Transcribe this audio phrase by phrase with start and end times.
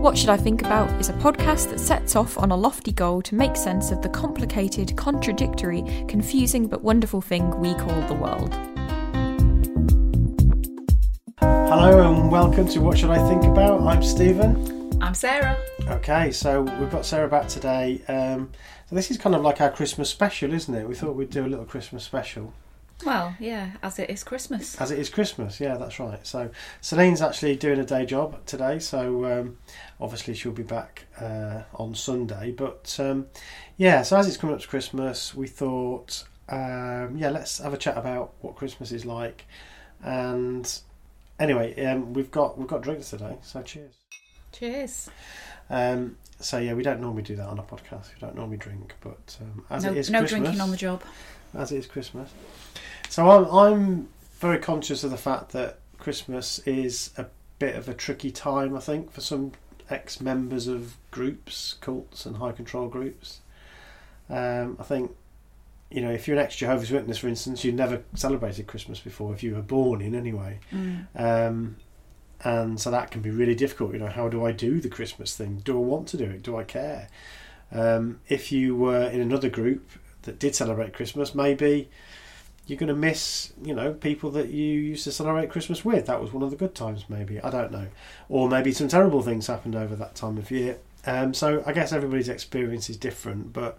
[0.00, 3.20] What Should I Think About is a podcast that sets off on a lofty goal
[3.20, 8.54] to make sense of the complicated, contradictory, confusing but wonderful thing we call the world.
[11.38, 13.82] Hello and welcome to What Should I Think About?
[13.82, 14.90] I'm Stephen.
[15.02, 15.58] I'm Sarah.
[15.88, 18.00] Okay, so we've got Sarah back today.
[18.08, 18.52] Um,
[18.88, 20.88] so this is kind of like our Christmas special, isn't it?
[20.88, 22.54] We thought we'd do a little Christmas special.
[23.04, 24.78] Well, yeah, as it is Christmas.
[24.80, 26.24] As it is Christmas, yeah, that's right.
[26.26, 29.58] So Celine's actually doing a day job today, so um,
[30.00, 32.52] obviously she'll be back uh, on Sunday.
[32.52, 33.26] But um,
[33.76, 37.78] yeah, so as it's coming up to Christmas, we thought, um, yeah, let's have a
[37.78, 39.44] chat about what Christmas is like.
[40.02, 40.70] And
[41.38, 43.94] anyway, um, we've got we've got drinks today, so cheers.
[44.52, 45.10] Cheers.
[45.70, 48.14] Um, so yeah, we don't normally do that on a podcast.
[48.14, 50.76] We don't normally drink, but um, as no it is no Christmas, drinking on the
[50.76, 51.02] job.
[51.54, 52.30] as it is Christmas.
[53.10, 54.08] So I'm I'm
[54.38, 57.26] very conscious of the fact that Christmas is a
[57.58, 58.76] bit of a tricky time.
[58.76, 59.50] I think for some
[59.90, 63.40] ex-members of groups, cults, and high control groups.
[64.28, 65.10] Um, I think
[65.90, 69.42] you know if you're an ex-Jehovah's Witness, for instance, you've never celebrated Christmas before if
[69.42, 70.60] you were born in anyway.
[70.72, 71.06] Mm.
[71.16, 71.76] Um,
[72.44, 73.92] and so that can be really difficult.
[73.92, 75.62] You know, how do I do the Christmas thing?
[75.64, 76.44] Do I want to do it?
[76.44, 77.08] Do I care?
[77.72, 79.90] Um, if you were in another group
[80.22, 81.90] that did celebrate Christmas, maybe
[82.66, 86.06] you're going to miss, you know, people that you used to celebrate Christmas with.
[86.06, 87.40] That was one of the good times, maybe.
[87.40, 87.88] I don't know.
[88.28, 90.78] Or maybe some terrible things happened over that time of year.
[91.06, 93.78] Um, so I guess everybody's experience is different, but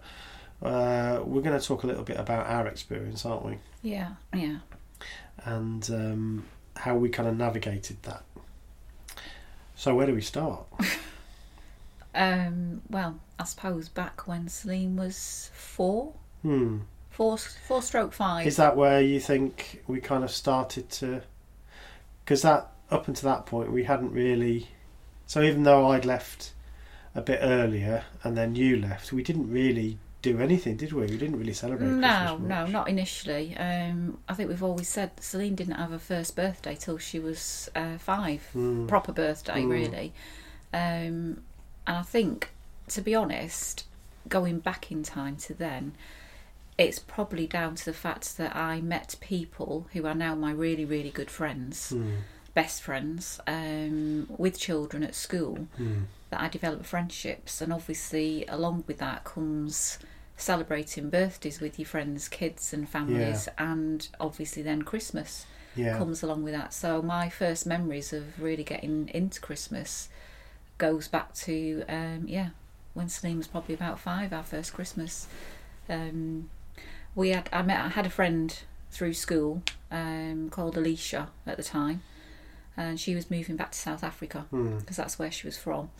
[0.62, 3.58] uh, we're going to talk a little bit about our experience, aren't we?
[3.82, 4.58] Yeah, yeah.
[5.44, 6.44] And um,
[6.76, 8.24] how we kind of navigated that.
[9.74, 10.66] So where do we start?
[12.14, 16.12] Um, well, I suppose back when Celine was four,
[16.42, 16.80] Hmm.
[17.12, 18.46] Four, four stroke five.
[18.46, 21.22] Is that where you think we kind of started to?
[22.24, 24.68] Because that up until that point we hadn't really.
[25.26, 26.52] So even though I'd left
[27.14, 31.02] a bit earlier and then you left, we didn't really do anything, did we?
[31.02, 31.88] We didn't really celebrate.
[31.88, 33.56] no, no, not initially.
[33.56, 37.68] Um, I think we've always said Celine didn't have her first birthday till she was
[37.74, 38.42] uh, five.
[38.52, 38.86] Hmm.
[38.86, 39.70] Proper birthday, Mm.
[39.70, 40.12] really.
[40.72, 41.42] Um,
[41.86, 42.50] and I think,
[42.88, 43.84] to be honest,
[44.28, 45.94] going back in time to then,
[46.78, 50.84] it's probably down to the fact that I met people who are now my really,
[50.84, 52.10] really good friends, Hmm.
[52.54, 56.02] best friends, um, with children at school, Hmm.
[56.30, 57.60] that I developed friendships.
[57.60, 59.98] And obviously, along with that comes
[60.36, 65.96] celebrating birthdays with your friends' kids and families, and obviously then Christmas Yeah.
[65.96, 66.74] comes along with that.
[66.74, 70.08] So my first memories of really getting into Christmas
[70.78, 72.50] goes back to um, yeah
[72.94, 74.32] when Celine was probably about five.
[74.32, 75.28] Our first Christmas,
[75.88, 76.50] um,
[77.14, 78.56] we had I met I had a friend
[78.90, 82.02] through school um, called Alicia at the time,
[82.76, 84.78] and she was moving back to South Africa Hmm.
[84.78, 85.90] because that's where she was from.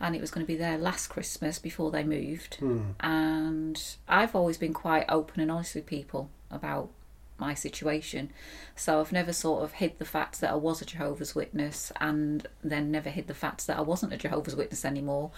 [0.00, 2.90] And it was going to be their last Christmas before they moved Hmm.
[3.00, 6.90] and I've always been quite open and honest with people about
[7.38, 8.30] my situation.
[8.76, 12.46] So I've never sort of hid the fact that I was a Jehovah's Witness and
[12.64, 15.30] then never hid the fact that I wasn't a Jehovah's Witness anymore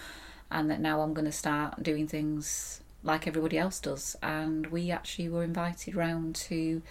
[0.50, 4.16] and that now I'm going to start doing things like everybody else does.
[4.22, 6.82] And we actually were invited round to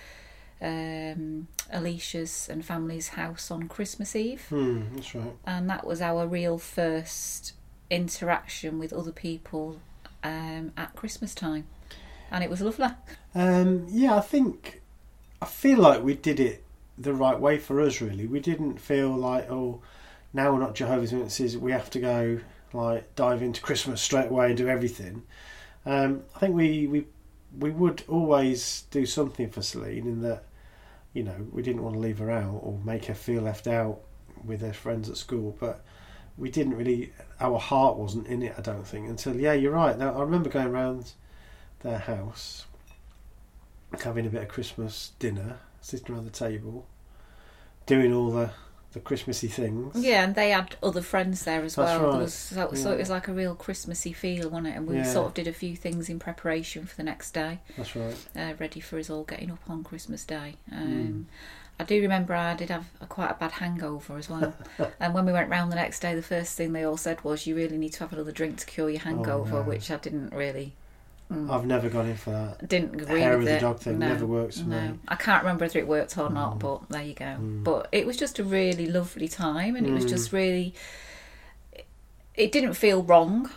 [0.62, 4.82] um, Alicia's and family's house on Christmas Eve Hmm.
[4.94, 5.34] That's right.
[5.46, 7.54] and that was our real first
[7.90, 9.80] interaction with other people
[10.24, 11.66] um, at Christmas time,
[12.30, 12.88] and it was lovely.
[13.34, 14.82] Um, yeah, I think
[15.42, 16.64] I feel like we did it
[16.98, 18.02] the right way for us.
[18.02, 19.82] Really, we didn't feel like oh,
[20.34, 21.58] now we're not Jehovah's Witnesses.
[21.58, 22.40] We have to go
[22.74, 25.24] like dive into Christmas straight away and do everything.
[25.86, 27.08] Um, I think we we
[27.58, 30.44] we would always do something for Celine in that
[31.14, 34.02] you know we didn't want to leave her out or make her feel left out
[34.44, 35.84] with her friends at school, but
[36.38, 37.14] we didn't really.
[37.40, 38.56] Our heart wasn't in it.
[38.58, 39.98] I don't think until yeah, you're right.
[39.98, 41.14] Now I remember going around
[41.82, 42.66] their house
[44.04, 46.88] having a bit of Christmas dinner, sitting around the table,
[47.86, 48.52] doing all the
[48.94, 49.96] the Christmassy things.
[50.04, 52.00] Yeah, and they had other friends there as That's well.
[52.00, 52.22] There right.
[52.22, 54.76] was, so, so it was like a real Christmassy feel, wasn't it?
[54.78, 55.04] And we Yeah.
[55.04, 58.16] sort of did a few things in preparation for the next day, That's right.
[58.36, 60.56] uh, ready for us all getting up on Christmas Day.
[60.72, 61.28] Um,
[61.80, 64.54] I do remember I did have a, quite a bad hangover as well.
[65.00, 67.48] and when we went round the next day, the first thing they all said was,
[67.48, 69.70] "You really need to have another drink to cure your hangover," Oh, no.
[69.70, 70.74] which I didn't really.
[71.32, 72.68] Mm, I've never gone in for that.
[72.68, 73.60] didn't agree Hair with of the it.
[73.62, 74.82] dog thing no, never works for no.
[74.82, 75.00] me.
[75.08, 76.60] I can't remember whether it worked or not, Mm.
[76.60, 77.26] but there you go.
[77.26, 77.64] Mm.
[77.64, 80.10] But it was just a really lovely time, and it was Mm.
[80.10, 80.74] just really.
[82.36, 83.50] It didn't feel wrong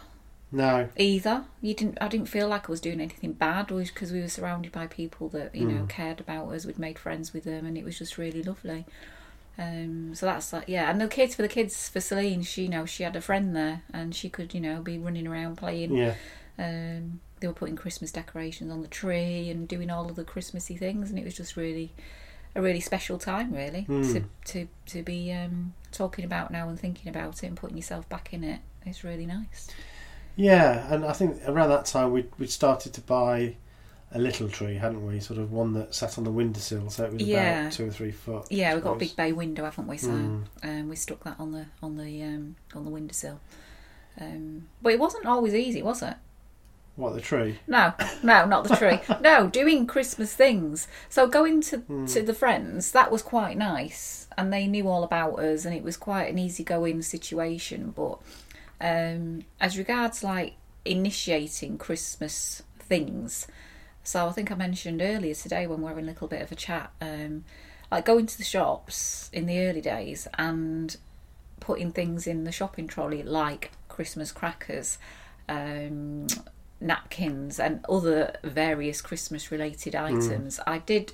[0.50, 0.88] No.
[0.96, 1.44] either.
[1.60, 1.98] You didn't.
[2.00, 5.28] I didn't feel like I was doing anything bad, because we were surrounded by people
[5.30, 5.88] that you know Mm.
[5.88, 6.66] cared about us.
[6.66, 8.84] We'd made friends with them, and it was just really lovely.
[9.58, 12.68] Um, so that's like yeah, and the kids for the kids for Celine, she you
[12.68, 15.94] know she had a friend there, and she could you know be running around playing.
[15.94, 16.14] Yeah.
[16.58, 20.76] Um, they were putting Christmas decorations on the tree and doing all of the Christmassy
[20.76, 21.92] things, and it was just really
[22.54, 24.12] a really special time, really, Mm.
[24.12, 28.08] to to to be um, talking about now and thinking about it and putting yourself
[28.08, 28.60] back in it.
[28.86, 29.68] It's really nice.
[30.36, 33.56] Yeah, and I think around that time we'd, we'd started to buy
[34.14, 35.20] a little tree, hadn't we?
[35.20, 37.60] Sort of one that sat on the windowsill, so it was Yeah.
[37.60, 38.46] about two or three foot.
[38.50, 39.96] Yeah, we've got a big bay window, haven't we?
[39.98, 40.44] So Mm.
[40.62, 43.40] um, we stuck that on the on the um, on the windowsill.
[44.20, 46.14] Um, but it wasn't always easy, was it?
[46.96, 47.58] What, the tree?
[47.66, 49.00] No, no, not the tree.
[49.20, 50.86] no, doing Christmas things.
[51.08, 52.04] So going to Hmm.
[52.06, 55.82] to the friends that was quite nice, and they knew all about us, and it
[55.82, 57.92] was quite an easygoing situation.
[57.96, 58.18] But
[58.80, 60.54] um, as regards like
[60.84, 63.46] initiating Christmas things,
[64.04, 66.52] so I think I mentioned earlier today when we are having a little bit of
[66.52, 67.44] a chat, um,
[67.90, 70.96] like going to the shops in the early days and
[71.60, 74.98] putting things in the shopping trolley like Christmas crackers,
[75.48, 76.26] um,
[76.82, 80.60] napkins, and other various Christmas related items.
[80.66, 81.12] I did.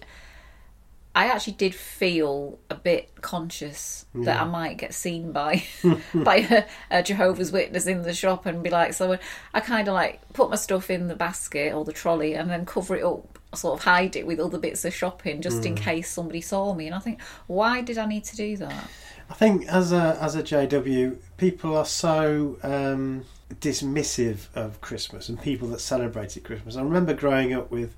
[1.14, 5.64] I actually did feel a bit conscious that I might get seen by
[6.14, 9.18] by a, a Jehovah's Witness in the shop and be like, so
[9.52, 12.64] I kind of like put my stuff in the basket or the trolley and then
[12.64, 16.08] cover it up, sort of hide it with other bits of shopping just in case
[16.10, 16.86] somebody saw me.
[16.86, 18.88] And I think, why did I need to do that?
[19.30, 25.40] I think as a as a JW, people are so um, dismissive of Christmas and
[25.40, 26.76] people that celebrated Christmas.
[26.76, 27.96] I remember growing up with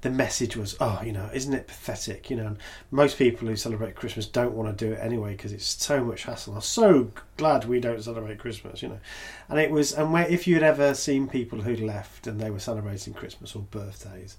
[0.00, 2.30] the message was, oh, you know, isn't it pathetic?
[2.30, 2.56] You know,
[2.90, 6.24] most people who celebrate Christmas don't want to do it anyway because it's so much
[6.24, 6.54] hassle.
[6.54, 9.00] I'm so glad we don't celebrate Christmas, you know.
[9.48, 12.60] And it was, and where if you'd ever seen people who'd left and they were
[12.60, 14.38] celebrating Christmas or birthdays,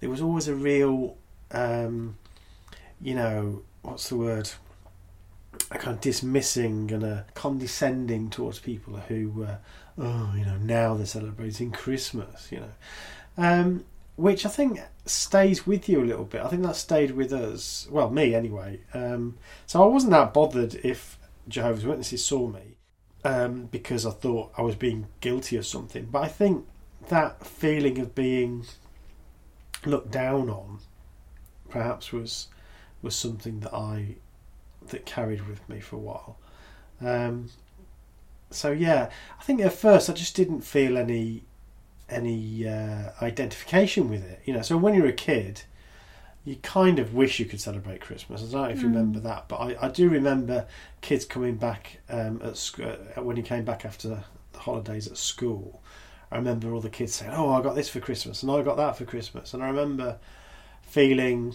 [0.00, 1.18] there was always a real,
[1.50, 2.16] um,
[3.00, 4.50] you know, what's the word?
[5.70, 9.56] a kind of dismissing and a condescending towards people who, uh,
[9.98, 12.72] oh, you know, now they're celebrating Christmas, you know,
[13.36, 13.84] um,
[14.16, 16.42] which I think stays with you a little bit.
[16.42, 18.80] I think that stayed with us, well, me anyway.
[18.94, 21.18] Um, so I wasn't that bothered if
[21.48, 22.76] Jehovah's Witnesses saw me
[23.24, 26.06] um, because I thought I was being guilty of something.
[26.06, 26.66] But I think
[27.08, 28.64] that feeling of being
[29.84, 30.80] looked down on,
[31.68, 32.48] perhaps was
[33.00, 34.16] was something that I
[34.88, 36.38] that carried with me for a while.
[37.00, 37.50] Um,
[38.54, 41.44] so yeah, I think at first I just didn't feel any
[42.08, 44.40] any uh, identification with it.
[44.44, 45.62] You know, so when you're a kid,
[46.44, 48.42] you kind of wish you could celebrate Christmas.
[48.42, 48.92] I don't know if you Mm.
[48.92, 50.66] remember that, but I, I do remember
[51.00, 55.16] kids coming back um, at sc- uh, when he came back after the holidays at
[55.16, 55.80] school.
[56.30, 58.76] I remember all the kids saying, "Oh, I got this for Christmas," and I got
[58.76, 60.18] that for Christmas, and I remember
[60.82, 61.54] feeling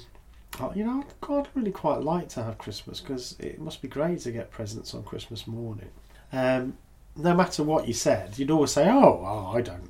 [0.60, 3.88] Oh, you know, God, I'd really quite like to have Christmas because it must be
[3.88, 5.89] great to get presents on Christmas morning.
[6.32, 6.77] Um,
[7.18, 9.90] no matter what you said, you'd always say, "Oh, oh, I don't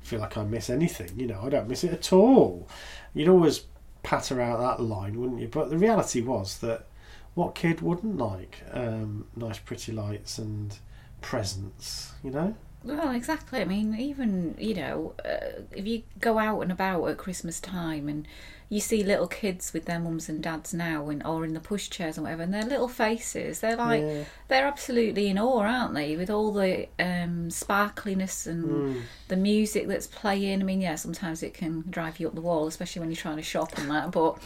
[0.00, 2.68] feel like I miss anything." You know, I don't miss it at all.
[3.14, 3.64] You'd always
[4.02, 5.48] patter out that line, wouldn't you?
[5.48, 6.86] But the reality was that
[7.34, 10.76] what kid wouldn't like um, nice, pretty lights and
[11.20, 12.12] presents?
[12.22, 12.56] You know.
[12.84, 13.60] Well, exactly.
[13.60, 18.08] I mean, even you know, uh, if you go out and about at Christmas time
[18.08, 18.26] and
[18.70, 22.14] you see little kids with their mums and dads now, and or in the pushchairs
[22.16, 24.24] and whatever, and their little faces, they're like yeah.
[24.46, 26.16] they're absolutely in awe, aren't they?
[26.16, 29.02] With all the um, sparkliness and Mm.
[29.28, 30.60] the music that's playing.
[30.60, 33.36] I mean, yeah, sometimes it can drive you up the wall, especially when you're trying
[33.38, 34.12] to shop and that.
[34.12, 34.38] But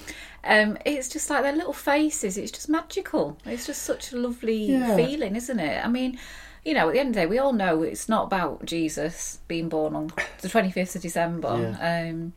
[0.45, 2.39] um, it's just like their little faces.
[2.39, 3.37] It's just magical.
[3.45, 4.97] It's just such a lovely Yeah.
[4.97, 5.85] feeling, isn't it?
[5.85, 6.19] I mean,
[6.64, 9.40] you know, at the end of the day, we all know it's not about Jesus
[9.49, 11.76] being born on the 25th of December.
[11.81, 12.33] Um,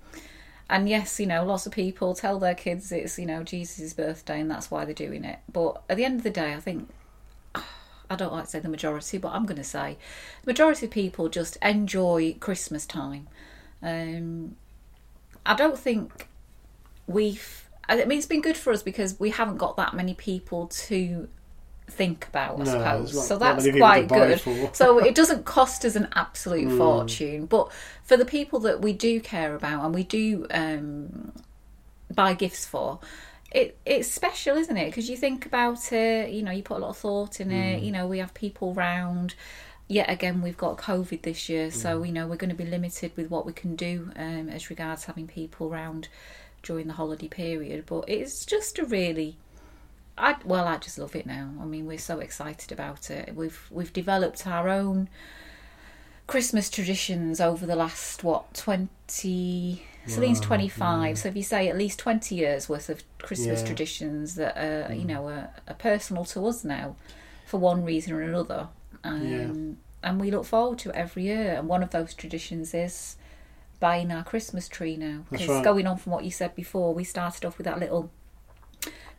[0.70, 4.40] and yes, you know, lots of people tell their kids it's, you know, Jesus' birthday
[4.40, 5.40] and that's why they're doing it.
[5.52, 6.90] But at the end of the day, I think,
[8.10, 9.98] I don't like to say the majority, but I'm going to say
[10.44, 13.28] the majority of people just enjoy Christmas time.
[13.84, 14.56] Um,
[15.46, 16.28] I don't think
[17.06, 17.70] we've.
[17.88, 21.30] I mean, it's been good for us because we haven't got that many people to
[21.88, 23.16] think about, I No, suppose.
[23.16, 24.70] not So that's quite to buy it good.
[24.76, 26.78] So it doesn't cost us an absolute Mm.
[26.78, 27.72] fortune, but
[28.04, 31.32] for the people that we do care about and we do um,
[32.14, 33.00] buy gifts for,
[33.52, 34.88] it it's special, isn't it?
[34.88, 37.80] Because you think about it, you know, you put a lot of thought in it.
[37.82, 37.86] Mm.
[37.86, 39.36] You know, we have people round.
[39.88, 42.08] Yet again, we've got COVID this year, so Mm.
[42.08, 45.06] you know we're going to be limited with what we can do um, as regards
[45.06, 46.08] having people round
[46.64, 47.86] during the holiday period.
[47.86, 49.38] But it's just a really
[50.18, 51.52] I well, I just love it now.
[51.62, 53.36] I mean, we're so excited about it.
[53.36, 55.10] We've we've developed our own
[56.28, 59.84] Christmas traditions over the last what twenty.
[60.08, 61.22] Celine's Wow, twenty five, yeah.
[61.22, 63.66] so if you say at least twenty years worth of Christmas Yeah.
[63.66, 65.08] traditions that are you Mm.
[65.08, 66.96] know are, are personal to us now,
[67.46, 68.68] for one reason or another,
[69.04, 71.56] um, and we look forward to it every year.
[71.56, 73.16] And one of those traditions is
[73.80, 75.26] buying our Christmas tree now.
[75.32, 75.64] Because right.
[75.64, 78.12] going on from what you said before, we started off with that little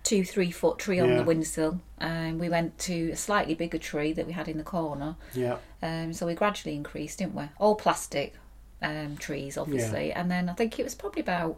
[0.07, 1.17] two, three foot tree on Yeah.
[1.19, 4.65] the windowsill, and we went to a slightly bigger tree that we had in the
[4.65, 5.17] corner.
[5.35, 7.45] Yeah, Um, so we gradually increased, didn't we?
[7.59, 8.35] All plastic
[8.81, 10.21] um, trees, obviously, yeah.
[10.21, 11.57] and then I think it was probably about.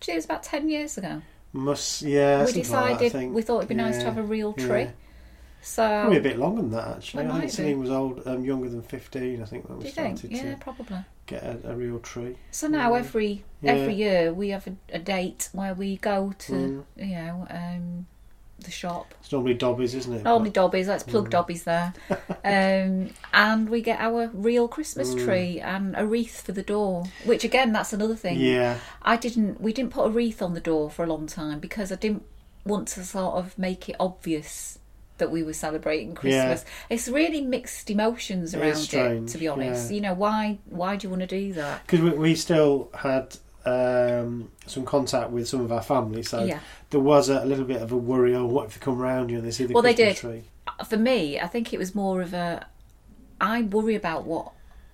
[0.00, 1.22] Gee, it was about ten years ago.
[1.52, 2.40] must yeah.
[2.40, 4.66] we something like decided we thought it'd be nice to have a real yeah.
[4.66, 4.88] tree.
[5.60, 7.26] So Probably a bit longer than that actually.
[7.26, 7.52] I think.
[7.52, 9.40] Celine was old, um, younger than fifteen.
[9.40, 10.18] I think when do we you think?
[10.18, 10.98] started Yeah, to probably.
[11.26, 12.36] Get a, a real tree.
[12.50, 13.72] So now every Yeah.
[13.72, 16.84] every year we have a, a date where we go to Mm.
[16.96, 18.06] you know um,
[18.58, 19.14] the shop.
[19.20, 20.22] It's normally Dobbies, isn't it?
[20.24, 21.30] Normally Dobbies, let's plug Mm.
[21.30, 21.92] Dobbies there,
[22.44, 25.24] um, and we get our real Christmas Mm.
[25.24, 27.04] tree and a wreath for the door.
[27.24, 28.38] Which again, that's another thing.
[28.40, 29.60] yeah, I didn't.
[29.60, 32.24] We didn't put a wreath on the door for a long time because I didn't
[32.64, 34.78] want to sort of make it obvious
[35.18, 36.64] that we were celebrating Christmas.
[36.64, 36.94] Yeah.
[36.94, 39.90] It's really mixed emotions around it, strange, to be honest.
[39.90, 39.94] yeah.
[39.94, 40.58] You know why?
[40.66, 41.86] Why do you want to do that?
[41.86, 46.60] because we, we still had um, some contact with some of our family, so yeah.
[46.90, 48.34] there was a, little bit of a worry.
[48.34, 50.16] Oh, what if they come round you and they see the Well, they did.
[50.16, 50.44] tree?
[50.86, 52.66] For me, I think it was more of a.
[53.40, 54.52] I worry about what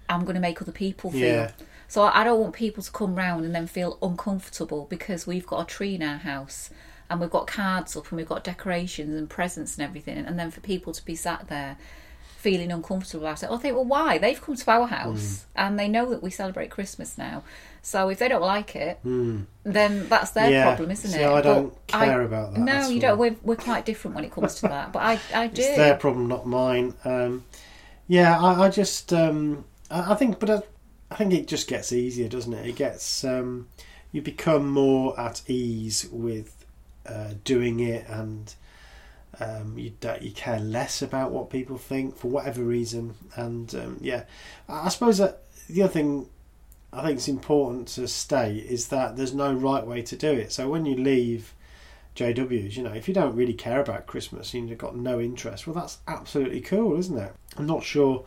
[0.08, 1.20] I'm going to make other people feel.
[1.20, 1.50] Yeah,
[1.86, 5.62] So I don't want people to come round and then feel uncomfortable because we've got
[5.62, 6.70] a tree in our house
[7.10, 10.50] and we've got cards up and we've got decorations and presents and everything, and then
[10.50, 11.76] for people to be sat there
[12.36, 13.50] feeling uncomfortable about it.
[13.50, 14.16] I think, well, why?
[14.18, 17.42] They've come to our house and they know that we celebrate Christmas now.
[17.82, 19.42] So if they don't like it, Hmm.
[19.64, 20.62] then that's their yeah.
[20.64, 21.26] problem, isn't See, it?
[21.26, 22.60] I don't But I- care about that.
[22.60, 23.18] no, you don't.
[23.18, 24.92] We're, we're quite different when it comes to that.
[24.92, 25.62] But I, I do.
[25.62, 26.94] It's their problem, not mine.
[27.04, 27.44] Um,
[28.06, 30.62] yeah, I, I just, um, I, I think, but I,
[31.10, 32.66] I think it just gets easier, doesn't it?
[32.66, 33.68] It gets, um,
[34.12, 36.57] you become more at ease with
[37.08, 38.54] uh, doing it, and
[39.40, 43.14] um, you you care less about what people think for whatever reason.
[43.36, 44.24] And um, yeah,
[44.68, 46.28] I, suppose that the other thing
[46.92, 50.52] I think it's important to state is that there's no right way to do it.
[50.52, 51.54] So when you leave
[52.16, 55.66] JWs, you know, if you don't really care about Christmas and you've got no interest,
[55.66, 57.32] well, that's absolutely cool, isn't it?
[57.56, 58.24] I'm not sure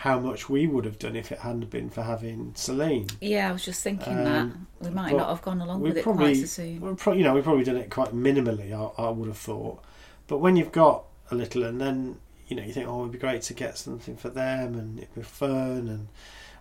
[0.00, 3.06] how much we would have done if it hadn't been for having Celine.
[3.20, 5.98] Yeah, I was just thinking Um, that we might not have gone along we with
[5.98, 6.80] it probably- quite so soon.
[6.80, 9.82] We're pro- you know, we've probably done it quite minimally, I, I would have thought.
[10.26, 13.18] But when you've got a little, and then you know, you think, oh, it'd be
[13.18, 16.08] great to get something for them, and it'd be fun, and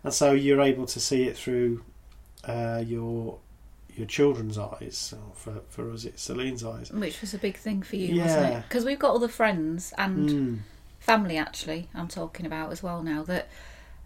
[0.03, 1.83] and so you're able to see it through
[2.45, 3.37] uh, your
[3.95, 5.13] your children's eyes.
[5.15, 6.89] Or for for us, it's Celine's eyes.
[6.91, 8.63] Which was a big thing for you, wasn't it?
[8.67, 10.59] Because we've got other friends and Mm.
[11.05, 13.47] Family, actually, I'm talking about as well now, that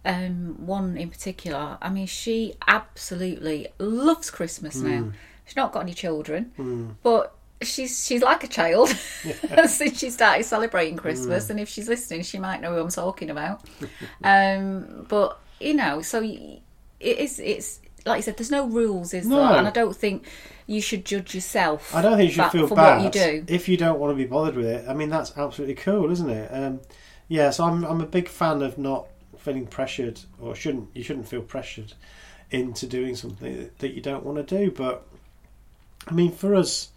[0.05, 5.01] um, one in particular, I mean, she absolutely loves Christmas now.
[5.03, 5.13] Mm.
[5.45, 6.95] She's not got any children, Mm.
[7.01, 8.89] but she's she's like a child
[9.67, 11.47] since she started celebrating Christmas.
[11.47, 11.49] Mm.
[11.51, 13.65] And if she's listening, she might know who I'm talking about.
[14.23, 16.61] um, but you know, so it
[16.99, 17.39] is.
[17.39, 18.37] It's like you said.
[18.37, 19.37] There's no rules, is No.
[19.37, 19.57] there?
[19.57, 20.25] And I don't think
[20.67, 21.93] you should judge yourself.
[21.95, 23.45] I don't think you should feel for bad what you do.
[23.47, 24.85] if you don't want to be bothered with it.
[24.87, 26.49] I mean, that's absolutely cool, isn't it?
[26.53, 26.81] Um,
[27.27, 31.27] yeah, so I'm I'm a big fan of not feeling pressured, or shouldn't you shouldn't
[31.27, 31.93] feel pressured
[32.51, 34.71] into doing something that, that you don't want to do.
[34.71, 35.05] But
[36.07, 36.89] I mean, for us,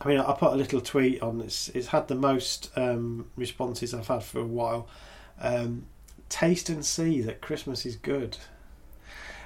[0.00, 1.68] I mean, I put a little tweet on this.
[1.74, 4.88] It's had the most um, responses I've had for a while.
[5.40, 5.86] Um,
[6.28, 8.36] taste and see that Christmas is good.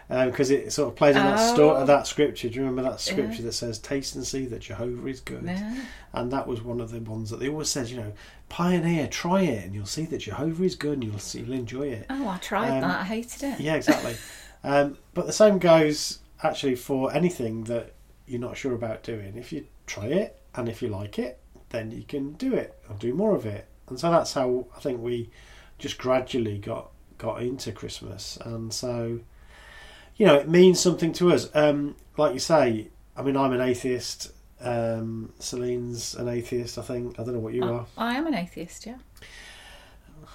[0.08, 1.84] Because it sort of plays on that, sto- Oh.
[1.84, 2.48] that scripture.
[2.48, 3.12] Do you remember that Yeah.
[3.12, 5.44] scripture that says, "Taste and see that Jehovah is good"?
[5.44, 5.75] Yeah.
[6.12, 8.12] and that was one of the ones that they always said, you know,
[8.48, 11.88] pioneer, try it, and you'll see that Jehovah is good, and you'll see, you'll enjoy
[11.88, 12.06] it.
[12.08, 13.00] Oh, I tried Um, that.
[13.00, 13.60] I hated it.
[13.60, 14.16] Yeah, exactly.
[14.64, 17.92] um, but the same goes actually for anything that
[18.26, 19.36] you're not sure about doing.
[19.36, 21.38] If you try it and if you like it,
[21.70, 23.66] then you can do it or do more of it.
[23.88, 25.30] And so that's how I think we
[25.78, 29.20] just gradually got got into Christmas, and so
[30.16, 31.49] you know it means something to us.
[31.54, 34.32] Um, like you say, I mean, I'm an atheist.
[34.61, 37.18] Um, Celine's an atheist, I think.
[37.20, 37.87] I don't know what you I, are.
[37.99, 38.96] I am an atheist, yeah.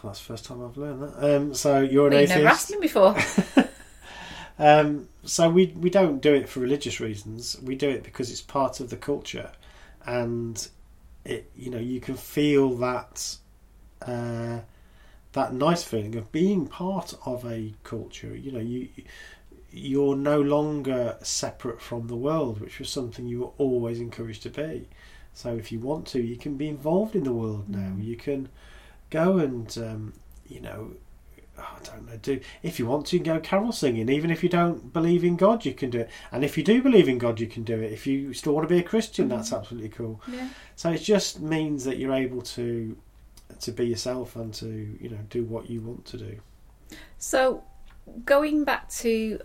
[0.03, 1.35] That's the first time I've learned that.
[1.35, 2.53] Um, so you're an Well, you've never atheist.
[2.53, 3.15] asked me before.
[4.59, 7.57] Um, so we we don't do it for religious reasons.
[7.63, 9.50] We do it because it's part of the culture,
[10.05, 10.67] and
[11.25, 13.38] it you know you can feel that
[14.05, 14.59] uh,
[15.33, 18.35] that nice feeling of being part of a culture.
[18.35, 18.89] You know you
[19.71, 24.49] you're no longer separate from the world, which was something you were always encouraged to
[24.49, 24.87] be.
[25.33, 27.93] So if you want to, you can be involved in the world now.
[27.95, 28.03] Mm.
[28.03, 28.49] You can
[29.09, 30.13] go and um,
[30.47, 30.93] you know
[31.57, 34.09] I don't know, do if you want to, you can go carol singing.
[34.09, 36.09] Even if you don't believe in God, you can do it.
[36.31, 37.91] And if you do believe in God, you can do it.
[37.91, 40.21] If you still want to be a Christian, that's absolutely cool.
[40.31, 40.49] yeah.
[40.75, 42.97] So it just means that you're able to
[43.59, 46.39] to be yourself and to you know do what you want to do.
[47.17, 47.63] So,
[48.25, 49.39] going back to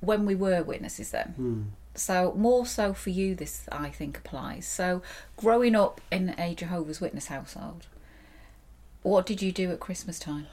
[0.00, 1.28] when we were witnesses, then.
[1.36, 1.62] Hmm.
[1.94, 4.66] So, more so for you, this I think applies.
[4.66, 5.02] So,
[5.36, 7.86] growing up in a Jehovah's Witness household,
[9.02, 10.46] what did you do at Christmas time?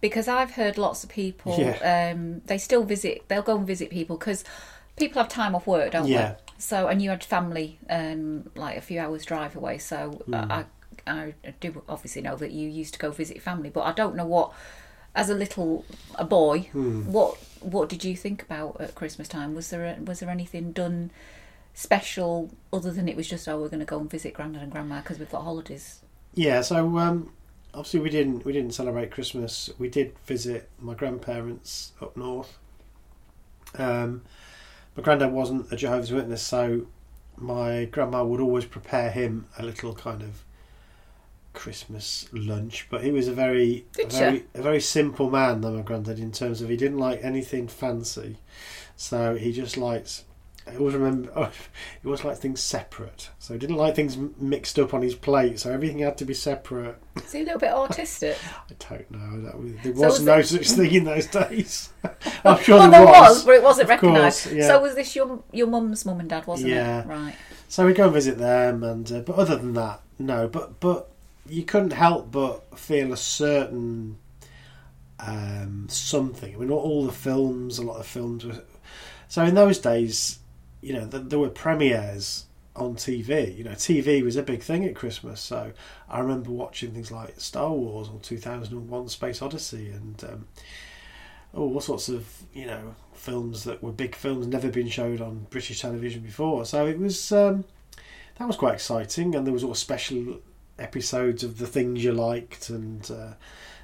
[0.00, 2.12] Because I've heard lots of people, Yeah.
[2.14, 4.44] um, they still visit, they'll go and visit people because
[4.96, 6.32] people have time off work, don't Yeah.
[6.32, 6.36] they?
[6.58, 9.78] So, and you had family um, like a few hours drive away.
[9.78, 10.34] So, Hmm.
[10.34, 10.64] I,
[11.06, 14.26] I do obviously know that you used to go visit family, but I don't know
[14.26, 14.52] what,
[15.14, 15.84] as a little
[16.16, 17.10] a boy, Hmm.
[17.12, 19.54] what what did you think about at Christmas time?
[19.54, 21.10] Was there a, was there anything done
[21.74, 24.72] special other than it was just oh we're going to go and visit Grandad and
[24.72, 26.00] Grandma because we've got holidays?
[26.34, 27.30] Yeah, so um,
[27.72, 29.70] obviously we didn't we didn't celebrate Christmas.
[29.78, 32.58] We did visit my grandparents up north.
[33.78, 34.22] Um,
[34.96, 36.86] my granddad wasn't a Jehovah's Witness, so
[37.36, 40.44] my grandma would always prepare him a little kind of
[41.52, 42.86] Christmas lunch.
[42.90, 46.32] But he was a very a very, a very simple man, though my granddad, in
[46.32, 48.38] terms of he didn't like anything fancy.
[48.96, 50.24] So he just likes.
[50.64, 51.28] I always remember.
[51.36, 51.50] Oh,
[52.02, 53.30] he always liked things separate.
[53.40, 55.58] So he didn't like things mixed up on his plate.
[55.58, 56.96] So everything had to be separate.
[57.16, 58.36] Is he a little bit autistic?
[58.70, 59.40] I don't know.
[59.42, 61.92] That was, there So was, no it- such thing in those days.
[62.44, 63.44] I'm sure well, there, there was, was.
[63.44, 64.52] but it wasn't recognised.
[64.52, 64.68] yeah.
[64.68, 67.00] So was this your your mum's mum and dad, wasn't Yeah.
[67.02, 67.06] it?
[67.08, 67.34] Right.
[67.68, 70.46] So we go and visit them, and uh, but other than that, no.
[70.46, 71.10] But but
[71.52, 74.16] you couldn't help but feel a certain
[75.20, 76.54] um, something.
[76.54, 78.62] I mean, not all the films, a lot of films were.
[79.28, 80.38] So in those days,
[80.80, 83.54] you know, th- there were premieres on TV.
[83.56, 85.40] You know, TV was a big thing at Christmas.
[85.40, 85.72] So
[86.08, 90.46] I remember watching things like Star Wars or 2001: Space Odyssey, and um,
[91.54, 95.46] oh, all sorts of you know films that were big films, never been showed on
[95.50, 96.64] British television before.
[96.64, 97.64] So it was um,
[98.38, 100.40] that was quite exciting, and there was all special
[100.82, 103.32] episodes of the things you liked, and uh,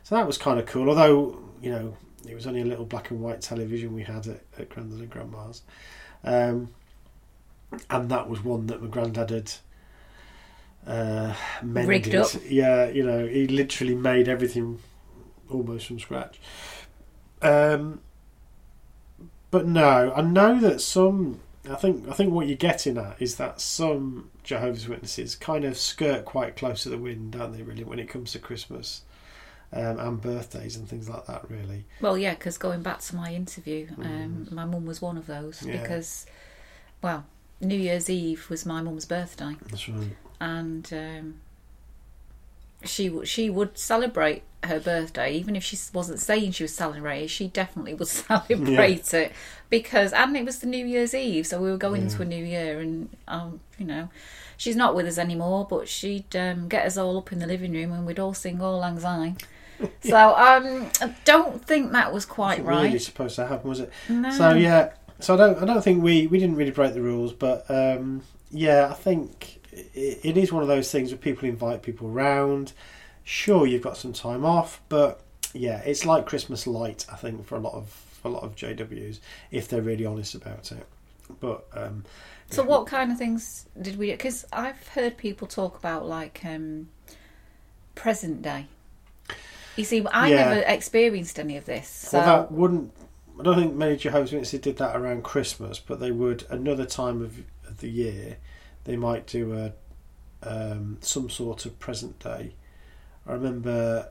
[0.02, 0.88] so that was kind of cool.
[0.88, 1.96] Although you know
[2.28, 5.10] it was only a little black and white television we had at, at Grandad and
[5.10, 5.62] Grandma's,
[6.24, 6.68] um,
[7.90, 9.52] and that was one that my granddad had.
[10.86, 11.88] Uh, mended.
[11.88, 12.30] Rigged up.
[12.48, 14.78] Yeah, you know, he literally made everything
[15.50, 16.40] almost from scratch.
[17.42, 18.00] Um,
[19.50, 21.40] but no, I know that some.
[21.70, 25.76] I think I think what you're getting at is that some Jehovah's Witnesses kind of
[25.76, 27.62] skirt quite close to the wind, don't they?
[27.62, 29.02] Really, when it comes to Christmas
[29.72, 31.50] um, and birthdays and things like that.
[31.50, 34.52] Really, Well, yeah, because going back to my interview, um, Mm.
[34.52, 35.80] my mum was one of those Yeah.
[35.82, 36.24] because,
[37.02, 37.26] well,
[37.60, 40.16] New Year's Eve was my mum's birthday, that's right.
[40.40, 41.34] and um,
[42.84, 47.28] she she would celebrate her birthday even if she wasn't saying she was celebrating.
[47.28, 49.32] She definitely would celebrate it
[49.70, 52.44] because, and it was the New Year's Eve, so we were going into a new
[52.44, 54.08] year, and um, you know.
[54.60, 57.72] She's not with us anymore, but she'd um, get us all up in the living
[57.72, 59.36] room and we'd all sing "Auld Lang Syne."
[60.00, 62.82] So um, I don't think that was quite Wasn't right.
[62.86, 63.92] really supposed to happen, was it?
[64.08, 64.28] No.
[64.32, 67.32] So yeah, so I don't I don't think we we didn't really break the rules,
[67.32, 69.57] but um, yeah, I think
[69.94, 72.72] it, it is one of those things where people invite people round.
[73.24, 75.20] Sure, you've got some time off, but
[75.52, 77.06] yeah, it's like Christmas light.
[77.12, 80.34] I think for a lot of for a lot of JWs, if they're really honest
[80.34, 80.86] about it.
[81.40, 82.04] But um,
[82.50, 84.10] So what kind of things did we?
[84.10, 86.88] Because I've heard people talk about like um,
[87.94, 88.66] present day.
[89.76, 90.48] You see, I Yeah.
[90.48, 91.88] never experienced any of this.
[91.88, 92.92] So Well, that wouldn't.
[93.38, 97.22] I don't think many Jehovah's Witnesses did that around Christmas, but they would another time
[97.22, 98.38] of, of the year.
[98.88, 99.72] They might do a
[100.42, 102.54] um, some sort of present day.
[103.26, 104.08] I remember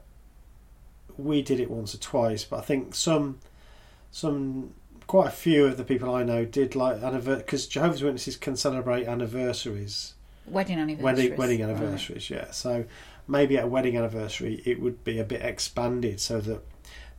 [1.18, 3.40] we did it once or twice, but I think some
[4.12, 4.76] some
[5.08, 8.56] quite a few of the people I know did like anniversary because Jehovah's Witnesses can
[8.56, 10.14] celebrate anniversaries
[10.46, 11.04] wedding anniversaries.
[11.04, 11.70] wedding wedding Right.
[11.76, 12.86] anniversaries yeah so
[13.28, 16.62] maybe at a wedding anniversary it would be a bit expanded so that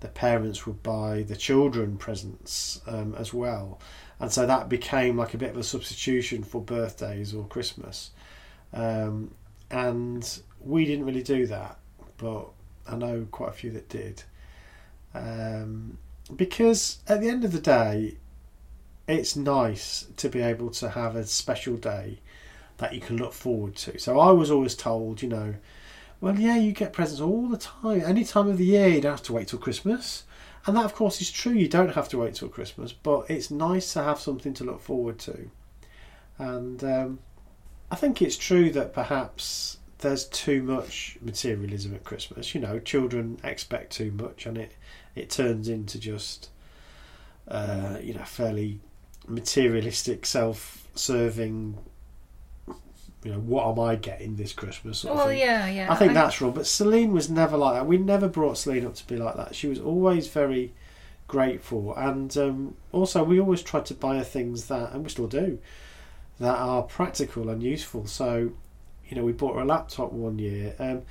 [0.00, 3.80] the parents would buy the children presents um, as well,
[4.20, 8.11] and so that became like a bit of a substitution for birthdays or Christmas.
[8.72, 9.35] Um,
[9.70, 11.78] and we didn't really do that,
[12.16, 12.48] but
[12.87, 14.22] I know quite a few that did.
[15.14, 15.98] Um,
[16.35, 18.16] because at the end of the day,
[19.07, 22.18] it's nice to be able to have a special day
[22.76, 23.98] that you can look forward to.
[23.98, 25.54] So I was always told, you know,
[26.20, 28.88] well, yeah, you get presents all the time, any time of the year.
[28.88, 30.24] You don't have to wait till Christmas,
[30.66, 31.52] and that, of course, is true.
[31.52, 34.80] You don't have to wait till Christmas, but it's nice to have something to look
[34.80, 35.50] forward to.
[36.38, 37.18] And um,
[37.90, 42.54] I think it's true that perhaps there's too much materialism at Christmas.
[42.54, 44.72] You know, children expect too much, and it
[45.14, 46.50] it turns into just
[47.48, 48.80] uh, you know fairly
[49.26, 51.78] materialistic, self-serving.
[53.24, 55.00] You know, what am I getting this Christmas?
[55.00, 55.92] Sort Well, yeah, yeah.
[55.92, 56.52] I think that's wrong.
[56.52, 57.87] But Celine was never like that.
[57.87, 59.54] We never brought Celine up to be like that.
[59.57, 60.72] She was always very
[61.26, 65.26] grateful, and um, also we always tried to buy her things that, and we still
[65.26, 65.59] do,
[66.38, 68.07] that are practical and useful.
[68.07, 68.52] So,
[69.09, 70.74] you know, we bought her a laptop one year.
[70.78, 71.02] Um,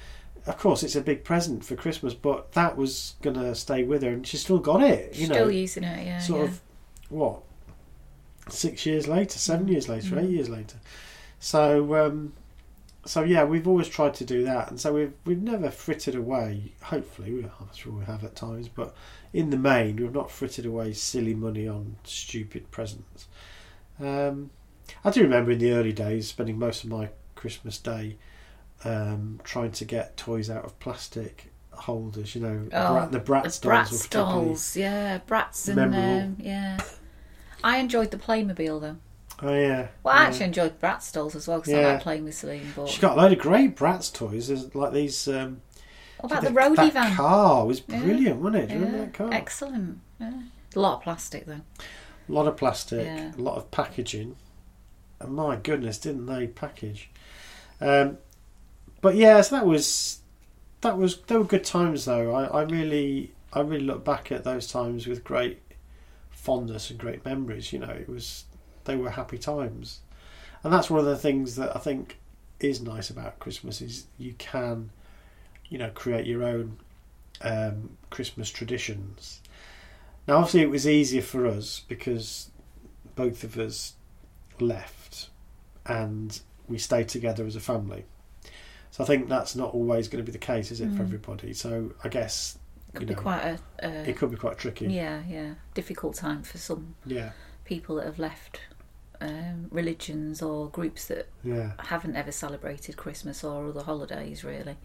[0.45, 4.09] of course, it's a big present for Christmas, but that was gonna stay with her,
[4.11, 5.13] and she's still got it.
[5.13, 6.19] You Still know, using it, yeah.
[6.19, 6.47] sort yeah.
[6.47, 6.61] of
[7.09, 7.39] what
[8.49, 10.23] six years later, seven years later, Mm.
[10.23, 10.77] eight years later.
[11.39, 12.33] So, um,
[13.05, 16.73] so yeah, we've always tried to do that, and so we've we've never frittered away.
[16.83, 18.95] Hopefully, we, I'm sure we have at times, but
[19.33, 23.27] in the main, we've not frittered away silly money on stupid presents.
[23.99, 24.49] Um,
[25.03, 28.17] I do remember in the early days spending most of my Christmas day
[28.83, 32.35] um, trying to get toys out of plastic holders.
[32.35, 36.79] You know, Oh, Brat, the Bratz the dolls Bratz dolls, yeah, Bratz and um, yeah.
[37.63, 38.97] I enjoyed the Playmobil though.
[39.41, 39.87] Oh yeah.
[40.03, 40.27] Well, I yeah.
[40.27, 42.71] actually enjoyed Bratz dolls as well because I like playing with Celine.
[42.75, 44.47] But She got a load of great Bratz toys.
[44.47, 45.27] There's like these.
[45.27, 45.61] Um,
[46.19, 47.15] what about the, the roadie that van?
[47.15, 47.99] car was Yeah.
[48.01, 48.67] brilliant, wasn't it?
[48.69, 49.29] Do you Yeah, remember that car?
[49.33, 49.99] excellent.
[50.19, 50.41] Yeah.
[50.75, 51.61] A lot of plastic though.
[52.29, 53.31] A lot of plastic, Yeah.
[53.35, 54.35] a lot of packaging.
[55.19, 57.09] And my goodness, didn't they package?
[57.79, 58.17] Um,
[59.01, 60.19] but yeah, so that was
[60.81, 62.33] that was they were good times though.
[62.33, 65.59] I, I really I really look back at those times with great
[66.31, 67.71] fondness and great memories.
[67.71, 68.45] You know, it was
[68.87, 69.99] they were happy times,
[70.63, 72.17] and that's one of the things that I think
[72.59, 74.89] is nice about Christmas is you can,
[75.69, 76.79] you know, create your own
[77.41, 79.41] um, Christmas traditions.
[80.27, 82.49] Now, obviously, it was easier for us because
[83.15, 83.93] both of us
[84.59, 85.29] left
[85.85, 88.05] and we stayed together as a family.
[88.91, 91.07] So I think that's not always going to be the case, is it, for Mm.
[91.07, 91.53] everybody?
[91.53, 92.57] So I guess
[92.93, 94.87] it Could be know, quite a, a it could be quite tricky.
[94.89, 97.31] yeah, yeah, difficult time for some Yeah,
[97.65, 98.61] people that have left
[99.21, 101.71] um, religions or groups that yeah.
[101.79, 104.43] haven't ever celebrated Christmas or other holidays.
[104.43, 104.75] Really,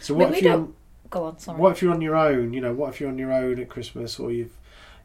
[0.00, 0.68] So I what mean, if you're
[1.10, 1.38] go on.
[1.38, 1.58] Sorry.
[1.58, 2.52] what if you're on your own?
[2.52, 4.56] You know, what if you're on your own at Christmas, or you've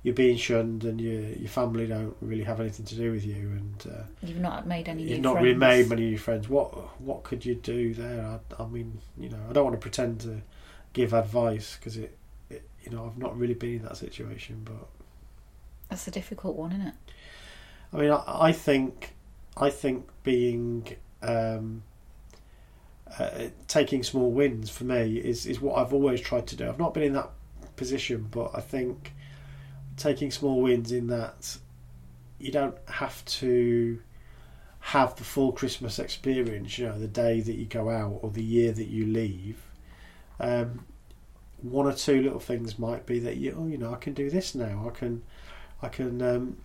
[0.03, 3.35] you're being shunned and your your family don't really have anything to do with you,
[3.49, 5.03] and uh, You've not made any.
[5.03, 5.43] you've new not friends.
[5.43, 6.47] really made many new friends.
[6.49, 8.39] What what could you do there?
[8.57, 10.41] I, I mean, you know, I don't want to pretend to
[10.93, 12.17] give advice because it,
[12.49, 14.61] it, you know, I've not really been in that situation.
[14.63, 14.87] But
[15.89, 16.93] That's a difficult one, isn't it?
[17.93, 19.13] I mean, I, I think
[19.55, 21.83] I think being um,
[23.19, 26.67] uh, taking small wins for me is is what I've always tried to do.
[26.67, 27.29] I've not been in that
[27.75, 29.13] position, but I think
[29.95, 31.57] taking small wins in that
[32.39, 33.99] you don't have to
[34.79, 36.77] have the full Christmas experience.
[36.77, 39.61] You know, the day that you go out or the year that you leave.
[40.39, 40.85] Um,
[41.61, 44.29] one or two little things might be that you, oh, you know, I can do
[44.29, 44.85] this now.
[44.87, 45.23] I can,
[45.81, 46.57] I can, um,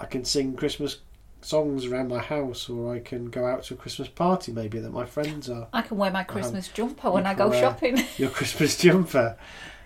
[0.00, 0.98] I can sing Christmas
[1.40, 4.90] songs around my house, or I can go out to a Christmas party maybe that
[4.90, 5.68] my friends are.
[5.72, 8.02] I can wear my um, Christmas jumper when I go shopping.
[8.16, 9.36] Your Christmas jumper,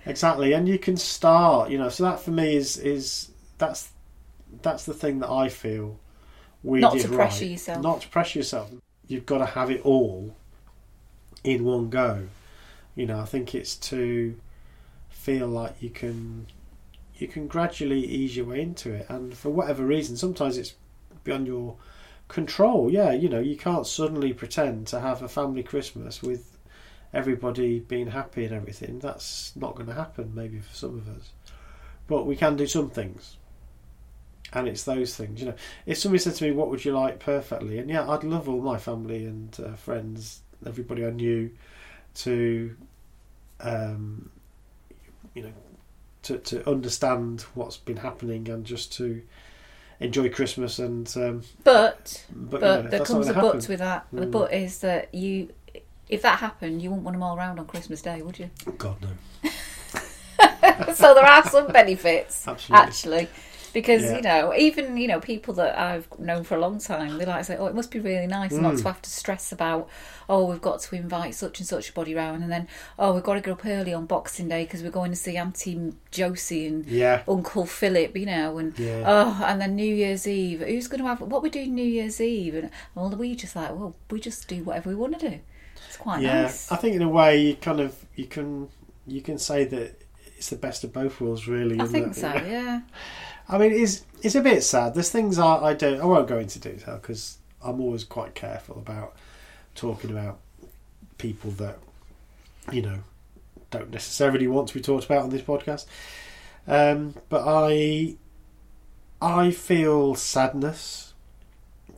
[0.06, 1.70] exactly, and you can start.
[1.70, 3.90] You know, so that for me is is that's
[4.62, 5.98] that's the thing that I feel
[6.62, 7.50] we Not did to pressure right.
[7.52, 7.82] yourself.
[7.82, 8.70] Not to pressure yourself.
[9.06, 10.36] You've got to have it all
[11.44, 12.26] in one go.
[12.94, 14.38] You know, I think it's to
[15.08, 16.46] feel like you can
[17.18, 20.74] you can gradually ease your way into it, and for whatever reason, sometimes it's
[21.24, 21.76] beyond your
[22.28, 22.90] control.
[22.90, 26.58] Yeah, you know, you can't suddenly pretend to have a family Christmas with
[27.12, 29.00] everybody being happy and everything.
[29.00, 30.32] That's not going to happen.
[30.34, 31.32] Maybe for some of us,
[32.06, 33.36] but we can do some things.
[34.52, 35.54] And it's those things, you know.
[35.84, 38.62] If somebody said to me, "What would you like perfectly?" and yeah, I'd love all
[38.62, 41.50] my family and uh, friends, everybody I knew,
[42.14, 42.74] to,
[43.60, 44.30] um,
[45.34, 45.52] you know,
[46.24, 49.22] to to understand what's been happening and just to
[50.00, 51.12] enjoy Christmas and.
[51.16, 54.06] Um, But but but you know, there comes a but with that.
[54.12, 54.30] The Mm.
[54.30, 55.50] but is that you,
[56.08, 58.50] if that happened, you wouldn't want them all around on Christmas Day, would you?
[58.78, 59.50] God no.
[60.94, 62.86] so there are some benefits, Absolutely.
[62.86, 63.28] actually.
[63.78, 64.16] Because, Yeah.
[64.16, 67.38] you know, even, you know, people that I've known for a long time, they like
[67.38, 68.78] to say, oh, it must be really nice not Mm.
[68.82, 69.88] to have to stress about,
[70.28, 72.66] oh, we've got to invite such and such a body round, and then,
[72.98, 75.36] oh, we've got to get up early on Boxing Day because we're going to see
[75.36, 77.22] Auntie Josie and Yeah.
[77.28, 79.04] Uncle Philip, you know, and Yeah.
[79.06, 80.60] oh, and then New Year's Eve.
[80.60, 82.56] Who's going to have what we doing New Year's Eve?
[82.56, 85.38] And well, we just like, well, we just do whatever we want to do.
[85.86, 86.72] It's quite yeah, nice.
[86.72, 88.70] I think in a way you kind of you can
[89.06, 90.02] you can say that
[90.36, 91.80] it's the best of both worlds, really.
[91.80, 92.16] I think it?
[92.16, 92.32] so.
[92.34, 92.80] Yeah.
[93.48, 94.94] I mean, it's it's a bit sad.
[94.94, 96.00] There's things I, I don't.
[96.00, 99.16] I won't go into detail because I'm always quite careful about
[99.74, 100.38] talking about
[101.16, 101.78] people that
[102.70, 102.98] you know
[103.70, 105.86] don't necessarily want to be talked about on this podcast.
[106.66, 108.16] Um, but I
[109.20, 111.14] I feel sadness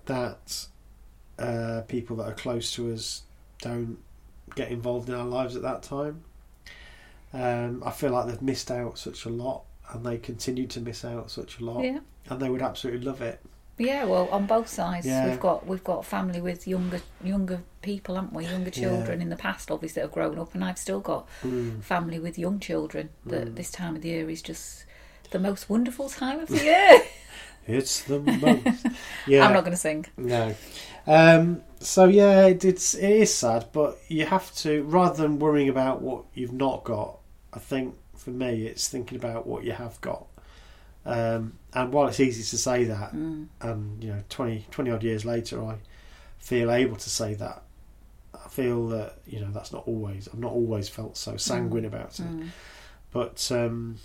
[0.07, 0.67] that
[1.39, 3.23] uh, people that are close to us
[3.61, 3.99] don't
[4.55, 6.23] get involved in our lives at that time.
[7.33, 11.05] Um, I feel like they've missed out such a lot, and they continue to miss
[11.05, 11.99] out such a lot, Yeah.
[12.29, 13.41] and they would absolutely love it.
[13.79, 15.27] Yeah, well, on both sides, Yeah.
[15.29, 18.45] we've got we've got family with younger younger people, haven't we?
[18.47, 21.83] Younger children in the past, obviously, that have grown up, and I've still got Mm.
[21.83, 23.09] family with young children.
[23.25, 23.57] That Mm.
[23.57, 24.85] this time of the year is just
[25.31, 27.03] the most wonderful time of the year.
[27.67, 28.87] It's the most.
[29.27, 30.07] Yeah, I'm not going to sing.
[30.17, 30.55] No.
[31.07, 35.69] Um, so yeah, it, it's it is sad, but you have to rather than worrying
[35.71, 37.19] about what you've not got.
[37.55, 40.27] I think for me, it's thinking about what you have got.
[41.07, 43.47] Um, and while it's easy to say that, Mm.
[43.63, 45.77] and you know, 20, 20 odd years later, I
[46.39, 47.63] feel able to say that.
[48.35, 50.29] I feel that you know that's not always.
[50.29, 52.49] I've not always felt so sanguine about it Mm.
[53.13, 53.97] but um,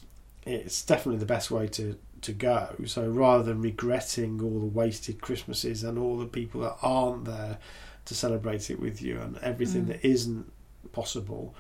[0.46, 2.76] it's definitely the best way to, to go.
[2.86, 7.58] So rather than regretting all the wasted Christmases and all the people that aren't there
[8.06, 9.88] to celebrate it with you and everything Mm.
[9.88, 10.52] that isn't
[10.92, 11.54] possible,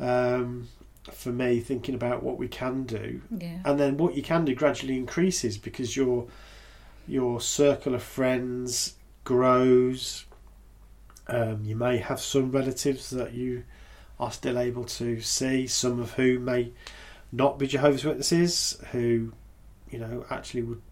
[0.00, 0.68] um,
[1.10, 3.58] for me, thinking about what we can do Yeah.
[3.64, 6.28] and then what you can do gradually increases because your
[7.08, 10.24] your circle of friends grows.
[11.26, 13.64] Um, you may have some relatives that you
[14.20, 16.72] are still able to see, some of whom may
[17.32, 19.32] not be Jehovah's Witnesses, who
[19.90, 20.82] you know actually would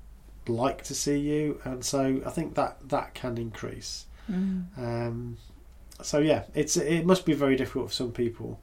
[0.49, 4.07] like to see you, and so I think that that can increase.
[4.29, 4.77] Mm.
[4.77, 5.37] Um,
[6.03, 8.61] so yeah, it's it must be very difficult for some people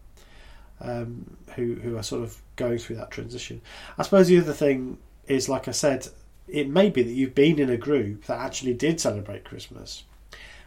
[0.81, 3.61] um, who who are sort of going through that transition.
[3.97, 6.07] I suppose the other thing is, like I said,
[6.47, 10.03] it may be that you've been in a group that actually did celebrate Christmas,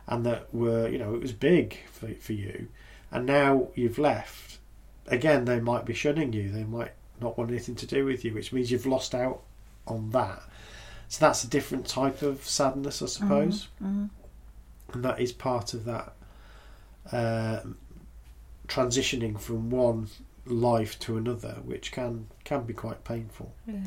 [0.06, 2.68] and that were you know it was big for for you,
[3.10, 4.58] and now you've left.
[5.06, 6.50] Again, they might be shunning you.
[6.50, 9.42] They might not want anything to do with you, which means you've lost out
[9.86, 10.42] on that.
[11.08, 14.10] So that's a different type of sadness, I suppose Mm.
[14.92, 16.12] and that is part of that
[17.12, 17.60] uh,
[18.70, 20.08] transitioning from one
[20.46, 23.52] life to another, which can can be quite painful.
[23.66, 23.80] Yeah.